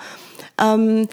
Ähm, 0.60 1.08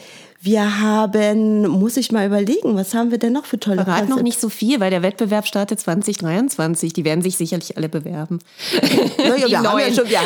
wir 0.45 0.79
haben, 0.79 1.67
muss 1.67 1.97
ich 1.97 2.11
mal 2.11 2.27
überlegen, 2.27 2.75
was 2.75 2.93
haben 2.93 3.09
wir 3.09 3.17
denn 3.17 3.33
noch 3.33 3.45
für 3.45 3.59
tolle 3.59 3.83
Verrat 3.83 4.09
noch 4.09 4.21
nicht 4.21 4.39
so 4.39 4.49
viel, 4.49 4.79
weil 4.79 4.91
der 4.91 5.01
Wettbewerb 5.01 5.47
startet 5.47 5.79
2023. 5.79 6.93
Die 6.93 7.03
werden 7.03 7.23
sich 7.23 7.35
sicherlich 7.35 7.77
alle 7.77 7.89
bewerben. 7.89 8.37
Naja, 9.17 9.47
wir, 9.47 9.63
haben 9.63 9.79
ja 9.79 9.91
schon, 9.91 10.07
ja, 10.07 10.21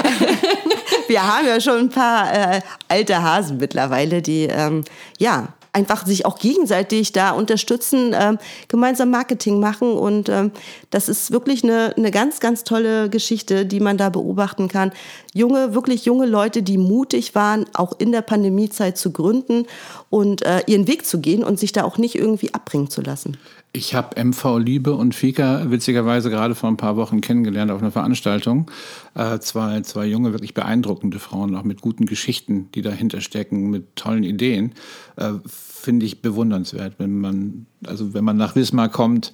wir 1.07 1.23
haben 1.23 1.47
ja 1.47 1.61
schon 1.61 1.77
ein 1.77 1.89
paar 1.89 2.33
äh, 2.33 2.61
alte 2.89 3.23
Hasen 3.23 3.57
mittlerweile, 3.57 4.21
die 4.21 4.49
ähm, 4.51 4.83
ja 5.19 5.53
einfach 5.73 6.05
sich 6.05 6.25
auch 6.25 6.39
gegenseitig 6.39 7.11
da 7.11 7.31
unterstützen, 7.31 8.15
ähm, 8.17 8.37
gemeinsam 8.67 9.11
Marketing 9.11 9.59
machen. 9.59 9.91
Und 9.93 10.29
ähm, 10.29 10.51
das 10.89 11.09
ist 11.09 11.31
wirklich 11.31 11.63
eine, 11.63 11.93
eine 11.95 12.11
ganz, 12.11 12.39
ganz 12.39 12.63
tolle 12.63 13.09
Geschichte, 13.09 13.65
die 13.65 13.79
man 13.79 13.97
da 13.97 14.09
beobachten 14.09 14.67
kann. 14.67 14.91
Junge, 15.33 15.73
wirklich 15.73 16.05
junge 16.05 16.25
Leute, 16.25 16.63
die 16.63 16.77
mutig 16.77 17.35
waren, 17.35 17.65
auch 17.73 17.93
in 17.99 18.11
der 18.11 18.21
Pandemiezeit 18.21 18.97
zu 18.97 19.11
gründen 19.11 19.65
und 20.09 20.41
äh, 20.43 20.61
ihren 20.67 20.87
Weg 20.87 21.05
zu 21.05 21.19
gehen 21.19 21.43
und 21.43 21.59
sich 21.59 21.71
da 21.71 21.83
auch 21.83 21.97
nicht 21.97 22.15
irgendwie 22.15 22.53
abbringen 22.53 22.89
zu 22.89 23.01
lassen. 23.01 23.37
Ich 23.71 23.93
habe 23.93 24.19
MV 24.19 24.57
Liebe 24.57 24.95
und 24.95 25.13
Fika 25.13 25.69
witzigerweise 25.69 26.31
gerade 26.31 26.55
vor 26.55 26.69
ein 26.69 26.77
paar 26.77 26.95
Wochen 26.95 27.21
kennengelernt 27.21 27.69
auf 27.69 27.81
einer 27.81 27.91
Veranstaltung. 27.91 28.71
Äh, 29.13 29.37
zwei, 29.39 29.81
zwei 29.81 30.07
junge, 30.07 30.31
wirklich 30.31 30.55
beeindruckende 30.55 31.19
Frauen, 31.19 31.55
auch 31.55 31.63
mit 31.63 31.81
guten 31.81 32.07
Geschichten, 32.07 32.71
die 32.73 32.81
dahinter 32.81 33.21
stecken, 33.21 33.69
mit 33.69 33.95
tollen 33.95 34.23
Ideen. 34.23 34.73
Äh, 35.17 35.33
Finde 35.45 36.07
ich 36.07 36.23
bewundernswert, 36.23 36.95
wenn 36.97 37.19
man, 37.19 37.67
also 37.85 38.15
wenn 38.15 38.23
man 38.23 38.37
nach 38.37 38.55
Wismar 38.55 38.89
kommt, 38.89 39.33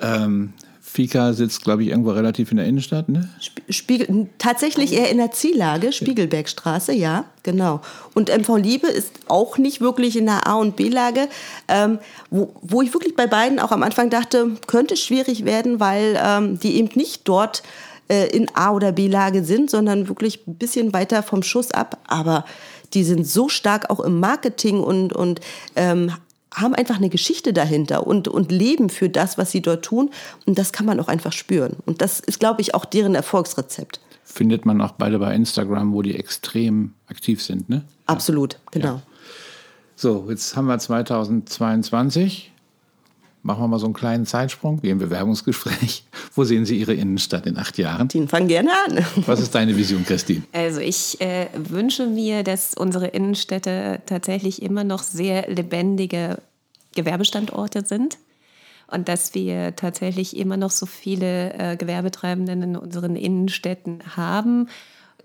ähm, 0.00 0.52
Fika 0.94 1.32
sitzt, 1.32 1.64
glaube 1.64 1.82
ich, 1.82 1.88
irgendwo 1.88 2.12
relativ 2.12 2.52
in 2.52 2.56
der 2.56 2.66
Innenstadt, 2.66 3.08
ne? 3.08 3.28
Spiegel, 3.68 4.28
tatsächlich 4.38 4.92
eher 4.92 5.10
in 5.10 5.18
der 5.18 5.32
Ziellage, 5.32 5.92
Spiegelbergstraße, 5.92 6.92
ja, 6.92 7.24
genau. 7.42 7.80
Und 8.14 8.28
MV 8.28 8.58
Liebe 8.58 8.86
ist 8.86 9.10
auch 9.26 9.58
nicht 9.58 9.80
wirklich 9.80 10.16
in 10.16 10.26
der 10.26 10.46
A- 10.46 10.54
und 10.54 10.76
B-Lage, 10.76 11.28
ähm, 11.66 11.98
wo, 12.30 12.54
wo 12.62 12.80
ich 12.80 12.94
wirklich 12.94 13.16
bei 13.16 13.26
beiden 13.26 13.58
auch 13.58 13.72
am 13.72 13.82
Anfang 13.82 14.08
dachte, 14.08 14.52
könnte 14.68 14.96
schwierig 14.96 15.44
werden, 15.44 15.80
weil 15.80 16.16
ähm, 16.24 16.60
die 16.60 16.76
eben 16.76 16.90
nicht 16.94 17.22
dort 17.24 17.64
äh, 18.06 18.28
in 18.28 18.46
A- 18.54 18.70
oder 18.70 18.92
B-Lage 18.92 19.42
sind, 19.42 19.70
sondern 19.70 20.08
wirklich 20.08 20.46
ein 20.46 20.54
bisschen 20.54 20.92
weiter 20.92 21.24
vom 21.24 21.42
Schuss 21.42 21.72
ab. 21.72 21.98
Aber 22.06 22.44
die 22.92 23.02
sind 23.02 23.26
so 23.26 23.48
stark 23.48 23.90
auch 23.90 23.98
im 23.98 24.20
Marketing 24.20 24.78
und, 24.78 25.12
und 25.12 25.40
ähm, 25.74 26.12
haben 26.54 26.74
einfach 26.74 26.96
eine 26.96 27.10
Geschichte 27.10 27.52
dahinter 27.52 28.06
und, 28.06 28.28
und 28.28 28.50
leben 28.50 28.88
für 28.88 29.08
das, 29.08 29.36
was 29.36 29.50
sie 29.50 29.60
dort 29.60 29.84
tun. 29.84 30.10
Und 30.46 30.58
das 30.58 30.72
kann 30.72 30.86
man 30.86 30.98
auch 31.00 31.08
einfach 31.08 31.32
spüren. 31.32 31.76
Und 31.84 32.00
das 32.00 32.20
ist, 32.20 32.40
glaube 32.40 32.62
ich, 32.62 32.74
auch 32.74 32.84
deren 32.84 33.14
Erfolgsrezept. 33.14 34.00
Findet 34.22 34.64
man 34.64 34.80
auch 34.80 34.92
beide 34.92 35.18
bei 35.18 35.34
Instagram, 35.34 35.92
wo 35.92 36.00
die 36.02 36.16
extrem 36.16 36.94
aktiv 37.08 37.42
sind, 37.42 37.68
ne? 37.68 37.84
Absolut, 38.06 38.58
genau. 38.70 38.86
Ja. 38.86 39.02
So, 39.96 40.26
jetzt 40.28 40.56
haben 40.56 40.66
wir 40.66 40.78
2022. 40.78 42.53
Machen 43.44 43.62
wir 43.62 43.68
mal 43.68 43.78
so 43.78 43.84
einen 43.84 43.92
kleinen 43.92 44.24
Zeitsprung, 44.24 44.82
wie 44.82 44.88
im 44.88 44.96
Bewerbungsgespräch. 44.96 46.04
Wo 46.34 46.44
sehen 46.44 46.64
Sie 46.64 46.78
Ihre 46.78 46.94
Innenstadt 46.94 47.44
in 47.44 47.58
acht 47.58 47.76
Jahren? 47.76 48.08
Den 48.08 48.26
fangen 48.26 48.48
gerne 48.48 48.70
an. 48.88 49.04
Was 49.26 49.38
ist 49.38 49.54
deine 49.54 49.76
Vision, 49.76 50.02
Christine? 50.02 50.44
Also 50.52 50.80
ich 50.80 51.20
äh, 51.20 51.48
wünsche 51.54 52.06
mir, 52.06 52.42
dass 52.42 52.72
unsere 52.72 53.08
Innenstädte 53.08 54.00
tatsächlich 54.06 54.62
immer 54.62 54.82
noch 54.82 55.02
sehr 55.02 55.46
lebendige 55.50 56.38
Gewerbestandorte 56.94 57.84
sind 57.84 58.16
und 58.86 59.10
dass 59.10 59.34
wir 59.34 59.76
tatsächlich 59.76 60.38
immer 60.38 60.56
noch 60.56 60.70
so 60.70 60.86
viele 60.86 61.52
äh, 61.52 61.76
Gewerbetreibenden 61.76 62.62
in 62.62 62.76
unseren 62.76 63.14
Innenstädten 63.14 64.16
haben 64.16 64.68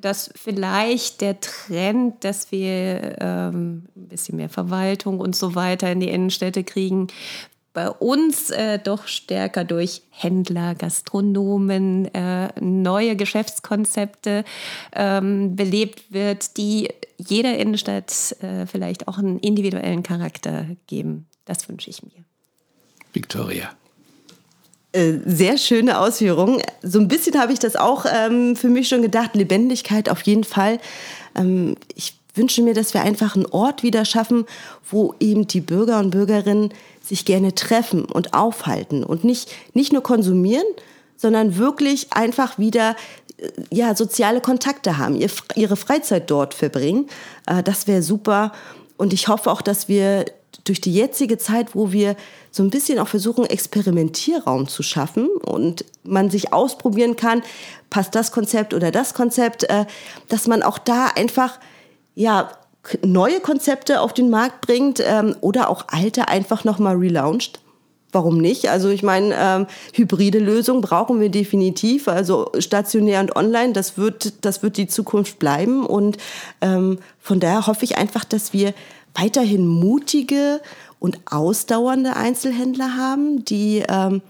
dass 0.02 0.32
vielleicht 0.34 1.20
der 1.20 1.42
Trend, 1.42 2.24
dass 2.24 2.54
wir 2.54 3.18
ähm, 3.20 3.84
ein 3.98 4.08
bisschen 4.08 4.38
mehr 4.38 4.48
Verwaltung 4.48 5.20
und 5.20 5.36
so 5.36 5.56
weiter 5.56 5.92
in 5.92 6.00
die 6.00 6.08
Innenstädte 6.08 6.64
kriegen, 6.64 7.08
bei 7.74 7.90
uns 7.90 8.50
äh, 8.50 8.80
doch 8.80 9.08
stärker 9.08 9.64
durch 9.64 10.02
Händler, 10.10 10.76
Gastronomen, 10.76 12.14
äh, 12.14 12.50
neue 12.60 13.16
Geschäftskonzepte 13.16 14.44
ähm, 14.94 15.56
belebt 15.56 16.12
wird, 16.12 16.58
die 16.58 16.90
jeder 17.18 17.58
Innenstadt 17.58 18.36
äh, 18.42 18.66
vielleicht 18.66 19.08
auch 19.08 19.18
einen 19.18 19.40
individuellen 19.40 20.04
Charakter 20.04 20.66
geben. 20.88 21.28
Das 21.46 21.70
wünsche 21.70 21.90
ich 21.90 22.04
mir. 22.04 22.24
Victoria. 23.14 23.72
Äh, 24.92 25.20
sehr 25.26 25.58
schöne 25.58 26.00
Ausführung. 26.00 26.62
So 26.82 27.00
ein 27.00 27.08
bisschen 27.08 27.40
habe 27.40 27.54
ich 27.54 27.60
das 27.60 27.76
auch 27.76 28.06
ähm, 28.12 28.56
für 28.56 28.70
mich 28.70 28.88
schon 28.88 29.04
gedacht. 29.04 29.36
Lebendigkeit 29.36 30.10
auf 30.10 30.22
jeden 30.22 30.44
Fall. 30.44 30.80
Ähm, 31.36 31.76
ich 31.96 32.19
wünsche 32.34 32.62
mir, 32.62 32.74
dass 32.74 32.94
wir 32.94 33.02
einfach 33.02 33.36
einen 33.36 33.46
Ort 33.48 33.84
wieder 33.84 34.06
schaffen, 34.06 34.46
wo 34.90 35.16
eben 35.20 35.48
die 35.48 35.62
Bürger 35.62 36.00
und 36.00 36.12
Bürgerinnen 36.12 36.74
sich 37.04 37.26
gerne 37.26 37.56
treffen 37.56 38.06
und 38.06 38.34
aufhalten 38.34 39.04
und 39.04 39.24
nicht, 39.24 39.52
nicht 39.74 39.94
nur 39.94 40.04
konsumieren, 40.04 40.66
sondern 41.18 41.58
wirklich 41.58 42.14
einfach 42.14 42.58
wieder 42.58 42.96
äh, 43.38 43.50
ja, 43.72 43.96
soziale 43.96 44.42
Kontakte 44.42 44.98
haben, 44.98 45.16
ihr, 45.16 45.30
ihre 45.56 45.76
Freizeit 45.76 46.30
dort 46.30 46.54
verbringen. 46.54 47.08
Äh, 47.46 47.64
das 47.64 47.88
wäre 47.88 48.02
super. 48.02 48.54
Und 48.98 49.14
ich 49.14 49.28
hoffe 49.28 49.52
auch, 49.52 49.62
dass 49.62 49.88
wir 49.88 50.26
durch 50.64 50.82
die 50.82 50.94
jetzige 50.94 51.38
Zeit, 51.38 51.76
wo 51.76 51.92
wir 51.92 52.16
so 52.52 52.64
ein 52.64 52.70
bisschen 52.70 53.00
auch 53.00 53.08
versuchen, 53.08 53.46
Experimentierraum 53.46 54.68
zu 54.68 54.84
schaffen 54.84 55.28
und 55.28 55.86
man 56.04 56.30
sich 56.30 56.54
ausprobieren 56.54 57.16
kann, 57.16 57.44
passt 57.90 58.16
das 58.16 58.32
Konzept 58.32 58.74
oder 58.74 58.92
das 58.92 59.14
Konzept, 59.14 59.64
äh, 59.64 59.86
dass 60.28 60.48
man 60.48 60.64
auch 60.64 60.78
da 60.78 61.08
einfach 61.08 61.60
ja 62.20 62.52
neue 63.04 63.40
Konzepte 63.40 64.02
auf 64.02 64.14
den 64.14 64.30
Markt 64.30 64.62
bringt 64.62 65.02
ähm, 65.06 65.36
oder 65.42 65.70
auch 65.70 65.86
alte 65.88 66.28
einfach 66.28 66.66
nochmal 66.66 66.98
relauncht. 66.98 67.62
Warum 68.12 68.40
nicht? 68.40 68.70
Also 68.70 68.90
ich 68.90 69.04
meine, 69.04 69.36
ähm, 69.38 69.68
hybride 69.94 70.40
Lösungen 70.40 70.82
brauchen 70.82 71.20
wir 71.20 71.30
definitiv. 71.30 72.08
Also 72.08 72.52
stationär 72.58 73.22
und 73.22 73.36
online, 73.36 73.74
das 73.74 73.98
wird, 73.98 74.44
das 74.44 74.64
wird 74.64 74.78
die 74.78 74.88
Zukunft 74.88 75.40
bleiben. 75.40 75.86
Und 75.86 76.18
ähm, 76.62 77.00
von 77.20 77.40
daher 77.40 77.68
hoffe 77.68 77.86
ich 77.86 77.98
einfach, 77.98 78.26
dass 78.26 78.52
wir 78.52 78.74
weiterhin 79.14 79.68
mutige 79.68 80.60
und 81.00 81.20
ausdauernde 81.30 82.16
Einzelhändler 82.16 82.98
haben, 82.98 83.46
die 83.46 83.84
ähm, 83.88 84.22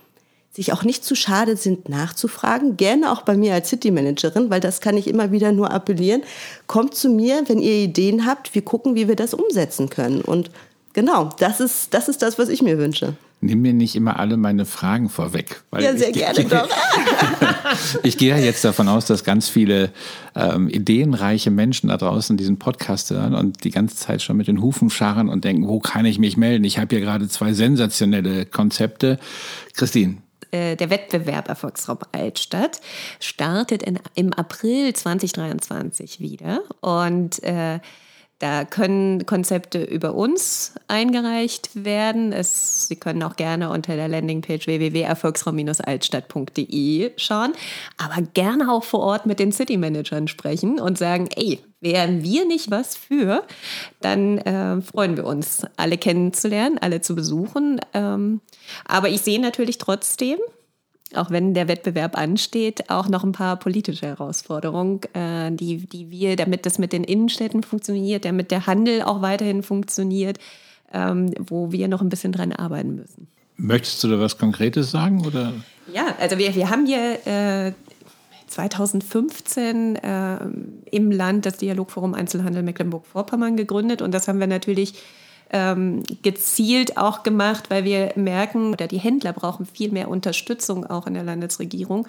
sich 0.59 0.73
auch 0.73 0.83
nicht 0.83 1.05
zu 1.05 1.15
schade 1.15 1.55
sind, 1.55 1.87
nachzufragen. 1.87 2.75
Gerne 2.75 3.13
auch 3.13 3.21
bei 3.21 3.37
mir 3.37 3.53
als 3.53 3.69
City 3.69 3.91
Managerin, 3.91 4.49
weil 4.49 4.59
das 4.59 4.81
kann 4.81 4.97
ich 4.97 5.07
immer 5.07 5.31
wieder 5.31 5.53
nur 5.53 5.71
appellieren. 5.71 6.21
Kommt 6.67 6.95
zu 6.95 7.09
mir, 7.09 7.43
wenn 7.47 7.59
ihr 7.59 7.75
Ideen 7.75 8.25
habt. 8.25 8.53
Wir 8.53 8.61
gucken, 8.61 8.93
wie 8.93 9.07
wir 9.07 9.15
das 9.15 9.33
umsetzen 9.33 9.89
können. 9.89 10.19
Und 10.19 10.51
genau, 10.91 11.29
das 11.39 11.61
ist, 11.61 11.93
das 11.93 12.09
ist 12.09 12.21
das, 12.21 12.37
was 12.37 12.49
ich 12.49 12.61
mir 12.61 12.77
wünsche. 12.77 13.13
Nimm 13.39 13.61
mir 13.61 13.71
nicht 13.71 13.95
immer 13.95 14.19
alle 14.19 14.35
meine 14.35 14.65
Fragen 14.65 15.07
vorweg. 15.07 15.63
ja, 15.79 15.95
sehr 15.95 16.09
ich, 16.09 16.15
gerne 16.15 16.43
doch. 16.49 16.67
ich 18.03 18.17
gehe 18.17 18.31
ja 18.31 18.37
jetzt 18.37 18.65
davon 18.65 18.89
aus, 18.89 19.05
dass 19.05 19.23
ganz 19.23 19.47
viele 19.47 19.91
ähm, 20.35 20.67
ideenreiche 20.67 21.51
Menschen 21.51 21.87
da 21.87 21.95
draußen 21.95 22.35
diesen 22.35 22.59
Podcast 22.59 23.11
hören 23.11 23.33
und 23.33 23.63
die 23.63 23.71
ganze 23.71 23.95
Zeit 23.95 24.21
schon 24.21 24.35
mit 24.35 24.47
den 24.47 24.61
Hufen 24.61 24.89
scharren 24.89 25.29
und 25.29 25.45
denken, 25.45 25.69
wo 25.69 25.79
kann 25.79 26.03
ich 26.03 26.19
mich 26.19 26.35
melden? 26.35 26.65
Ich 26.65 26.79
habe 26.79 26.93
hier 26.93 26.99
gerade 26.99 27.29
zwei 27.29 27.53
sensationelle 27.53 28.45
Konzepte. 28.45 29.19
Christine, 29.73 30.17
äh, 30.51 30.75
der 30.75 30.89
Wettbewerb 30.89 31.47
Erfolgsraum 31.47 31.99
Altstadt 32.11 32.81
startet 33.19 33.83
in, 33.83 33.99
im 34.15 34.33
April 34.33 34.93
2023 34.93 36.19
wieder. 36.19 36.61
Und 36.81 37.41
äh, 37.43 37.79
da 38.39 38.63
können 38.63 39.25
Konzepte 39.25 39.83
über 39.83 40.15
uns 40.15 40.75
eingereicht 40.87 41.83
werden. 41.83 42.31
Es, 42.31 42.87
Sie 42.87 42.95
können 42.95 43.21
auch 43.21 43.35
gerne 43.35 43.69
unter 43.69 43.97
der 43.97 44.07
Landingpage 44.07 44.65
www.erfolgsraum-altstadt.de 44.65 47.11
schauen, 47.17 47.51
aber 47.97 48.21
gerne 48.33 48.71
auch 48.71 48.85
vor 48.85 49.01
Ort 49.01 49.25
mit 49.25 49.39
den 49.39 49.51
City 49.51 49.75
Managern 49.75 50.29
sprechen 50.29 50.79
und 50.79 50.97
sagen, 50.97 51.27
ey, 51.35 51.59
wären 51.81 52.23
wir 52.23 52.45
nicht 52.45 52.71
was 52.71 52.95
für, 52.95 53.43
dann 54.01 54.37
äh, 54.39 54.81
freuen 54.81 55.15
wir 55.17 55.25
uns, 55.25 55.63
alle 55.75 55.97
kennenzulernen, 55.97 56.77
alle 56.79 57.01
zu 57.01 57.15
besuchen. 57.15 57.81
Ähm, 57.93 58.39
aber 58.85 59.09
ich 59.09 59.19
sehe 59.21 59.41
natürlich 59.41 59.79
trotzdem, 59.79 60.37
auch 61.15 61.31
wenn 61.31 61.53
der 61.53 61.67
Wettbewerb 61.67 62.17
ansteht, 62.17 62.89
auch 62.89 63.07
noch 63.07 63.23
ein 63.23 63.31
paar 63.31 63.57
politische 63.57 64.05
Herausforderungen, 64.05 65.01
äh, 65.13 65.51
die, 65.51 65.77
die 65.77 66.11
wir, 66.11 66.35
damit 66.35 66.65
das 66.65 66.77
mit 66.77 66.93
den 66.93 67.03
Innenstädten 67.03 67.63
funktioniert, 67.63 68.25
damit 68.25 68.51
der 68.51 68.67
Handel 68.67 69.01
auch 69.01 69.21
weiterhin 69.21 69.63
funktioniert, 69.63 70.37
ähm, 70.93 71.33
wo 71.39 71.71
wir 71.71 71.87
noch 71.87 72.01
ein 72.01 72.09
bisschen 72.09 72.31
dran 72.31 72.51
arbeiten 72.51 72.95
müssen. 72.95 73.27
Möchtest 73.57 74.03
du 74.03 74.07
da 74.07 74.19
was 74.19 74.37
Konkretes 74.37 74.91
sagen? 74.91 75.25
Oder? 75.25 75.53
Ja, 75.93 76.15
also 76.19 76.37
wir, 76.37 76.55
wir 76.55 76.69
haben 76.69 76.85
hier 76.85 77.19
äh, 77.25 77.73
2015 78.47 79.95
äh, 79.95 80.37
im 80.91 81.11
Land 81.11 81.45
das 81.45 81.57
Dialogforum 81.57 82.13
Einzelhandel 82.13 82.63
Mecklenburg-Vorpommern 82.63 83.57
gegründet 83.57 84.01
und 84.01 84.13
das 84.13 84.27
haben 84.27 84.39
wir 84.39 84.47
natürlich 84.47 84.95
ähm, 85.51 86.03
gezielt 86.21 86.97
auch 86.97 87.23
gemacht, 87.23 87.69
weil 87.69 87.83
wir 87.83 88.13
merken, 88.15 88.73
oder 88.73 88.87
die 88.87 88.99
Händler 88.99 89.33
brauchen 89.33 89.65
viel 89.65 89.91
mehr 89.91 90.09
Unterstützung 90.09 90.85
auch 90.85 91.07
in 91.07 91.13
der 91.15 91.23
Landesregierung. 91.23 92.07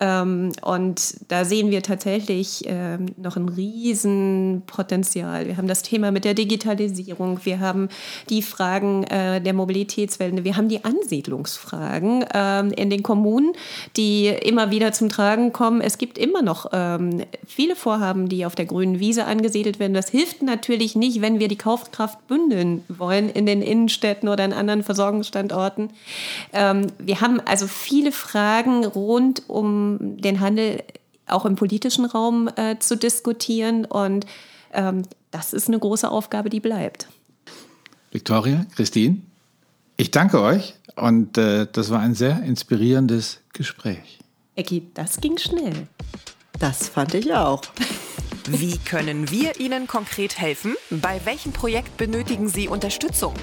Ähm, 0.00 0.52
und 0.62 1.16
da 1.28 1.44
sehen 1.44 1.70
wir 1.70 1.82
tatsächlich 1.82 2.64
ähm, 2.66 3.06
noch 3.16 3.36
ein 3.36 3.48
Riesenpotenzial. 3.48 5.46
Wir 5.46 5.56
haben 5.56 5.68
das 5.68 5.82
Thema 5.82 6.10
mit 6.10 6.24
der 6.24 6.34
Digitalisierung, 6.34 7.40
wir 7.44 7.60
haben 7.60 7.88
die 8.28 8.42
Fragen 8.42 9.04
äh, 9.04 9.40
der 9.40 9.54
Mobilitätswende, 9.54 10.44
wir 10.44 10.56
haben 10.56 10.68
die 10.68 10.84
Ansiedlungsfragen 10.84 12.24
ähm, 12.34 12.72
in 12.72 12.90
den 12.90 13.02
Kommunen, 13.02 13.52
die 13.96 14.26
immer 14.26 14.70
wieder 14.70 14.92
zum 14.92 15.08
Tragen 15.08 15.52
kommen. 15.52 15.80
Es 15.80 15.98
gibt 15.98 16.18
immer 16.18 16.42
noch 16.42 16.70
ähm, 16.72 17.22
viele 17.46 17.76
Vorhaben, 17.76 18.28
die 18.28 18.44
auf 18.44 18.54
der 18.54 18.66
grünen 18.66 19.00
Wiese 19.00 19.24
angesiedelt 19.24 19.78
werden. 19.78 19.94
Das 19.94 20.10
hilft 20.10 20.42
natürlich 20.42 20.94
nicht, 20.94 21.22
wenn 21.22 21.40
wir 21.40 21.48
die 21.48 21.56
Kaufkraft 21.56 22.26
bündeln 22.28 22.84
wollen 22.88 23.30
in 23.30 23.46
den 23.46 23.62
Innenstädten 23.62 24.28
oder 24.28 24.44
in 24.44 24.52
anderen 24.52 24.82
Versorgungsstandorten. 24.82 25.90
Ähm, 26.52 26.88
wir 26.98 27.20
haben 27.20 27.40
also 27.44 27.66
viele 27.66 28.12
Fragen 28.12 28.84
rund 28.84 29.42
um 29.86 30.16
den 30.18 30.40
Handel 30.40 30.82
auch 31.26 31.44
im 31.44 31.56
politischen 31.56 32.04
Raum 32.04 32.48
äh, 32.56 32.78
zu 32.78 32.96
diskutieren. 32.96 33.84
Und 33.84 34.26
ähm, 34.72 35.02
das 35.30 35.52
ist 35.52 35.68
eine 35.68 35.78
große 35.78 36.10
Aufgabe, 36.10 36.50
die 36.50 36.60
bleibt. 36.60 37.08
Victoria, 38.10 38.66
Christine, 38.74 39.18
ich 39.96 40.10
danke 40.10 40.40
euch 40.40 40.74
und 40.94 41.36
äh, 41.36 41.66
das 41.70 41.90
war 41.90 42.00
ein 42.00 42.14
sehr 42.14 42.42
inspirierendes 42.42 43.40
Gespräch. 43.52 44.18
Ecki, 44.54 44.90
das 44.94 45.20
ging 45.20 45.36
schnell. 45.36 45.88
Das 46.58 46.88
fand 46.88 47.14
ich 47.14 47.32
auch. 47.34 47.62
Wie 48.48 48.78
können 48.78 49.28
wir 49.32 49.58
Ihnen 49.58 49.88
konkret 49.88 50.38
helfen? 50.38 50.76
Bei 50.90 51.20
welchem 51.24 51.52
Projekt 51.52 51.96
benötigen 51.96 52.48
Sie 52.48 52.68
Unterstützung? 52.68 53.34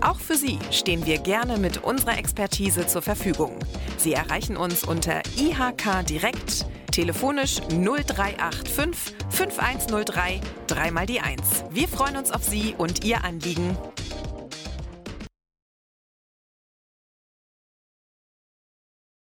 Auch 0.00 0.20
für 0.20 0.36
Sie 0.36 0.60
stehen 0.70 1.04
wir 1.04 1.18
gerne 1.18 1.58
mit 1.58 1.82
unserer 1.82 2.16
Expertise 2.16 2.86
zur 2.86 3.02
Verfügung. 3.02 3.58
Sie 3.96 4.12
erreichen 4.12 4.56
uns 4.56 4.84
unter 4.84 5.20
IHK 5.36 6.06
Direkt, 6.08 6.66
telefonisch 6.92 7.56
0385 7.70 9.16
5103 9.30 10.40
3 10.68 10.90
mal 10.92 11.06
die 11.06 11.18
1. 11.18 11.40
Wir 11.70 11.88
freuen 11.88 12.16
uns 12.16 12.30
auf 12.30 12.44
Sie 12.44 12.76
und 12.78 13.04
Ihr 13.04 13.24
Anliegen. 13.24 13.76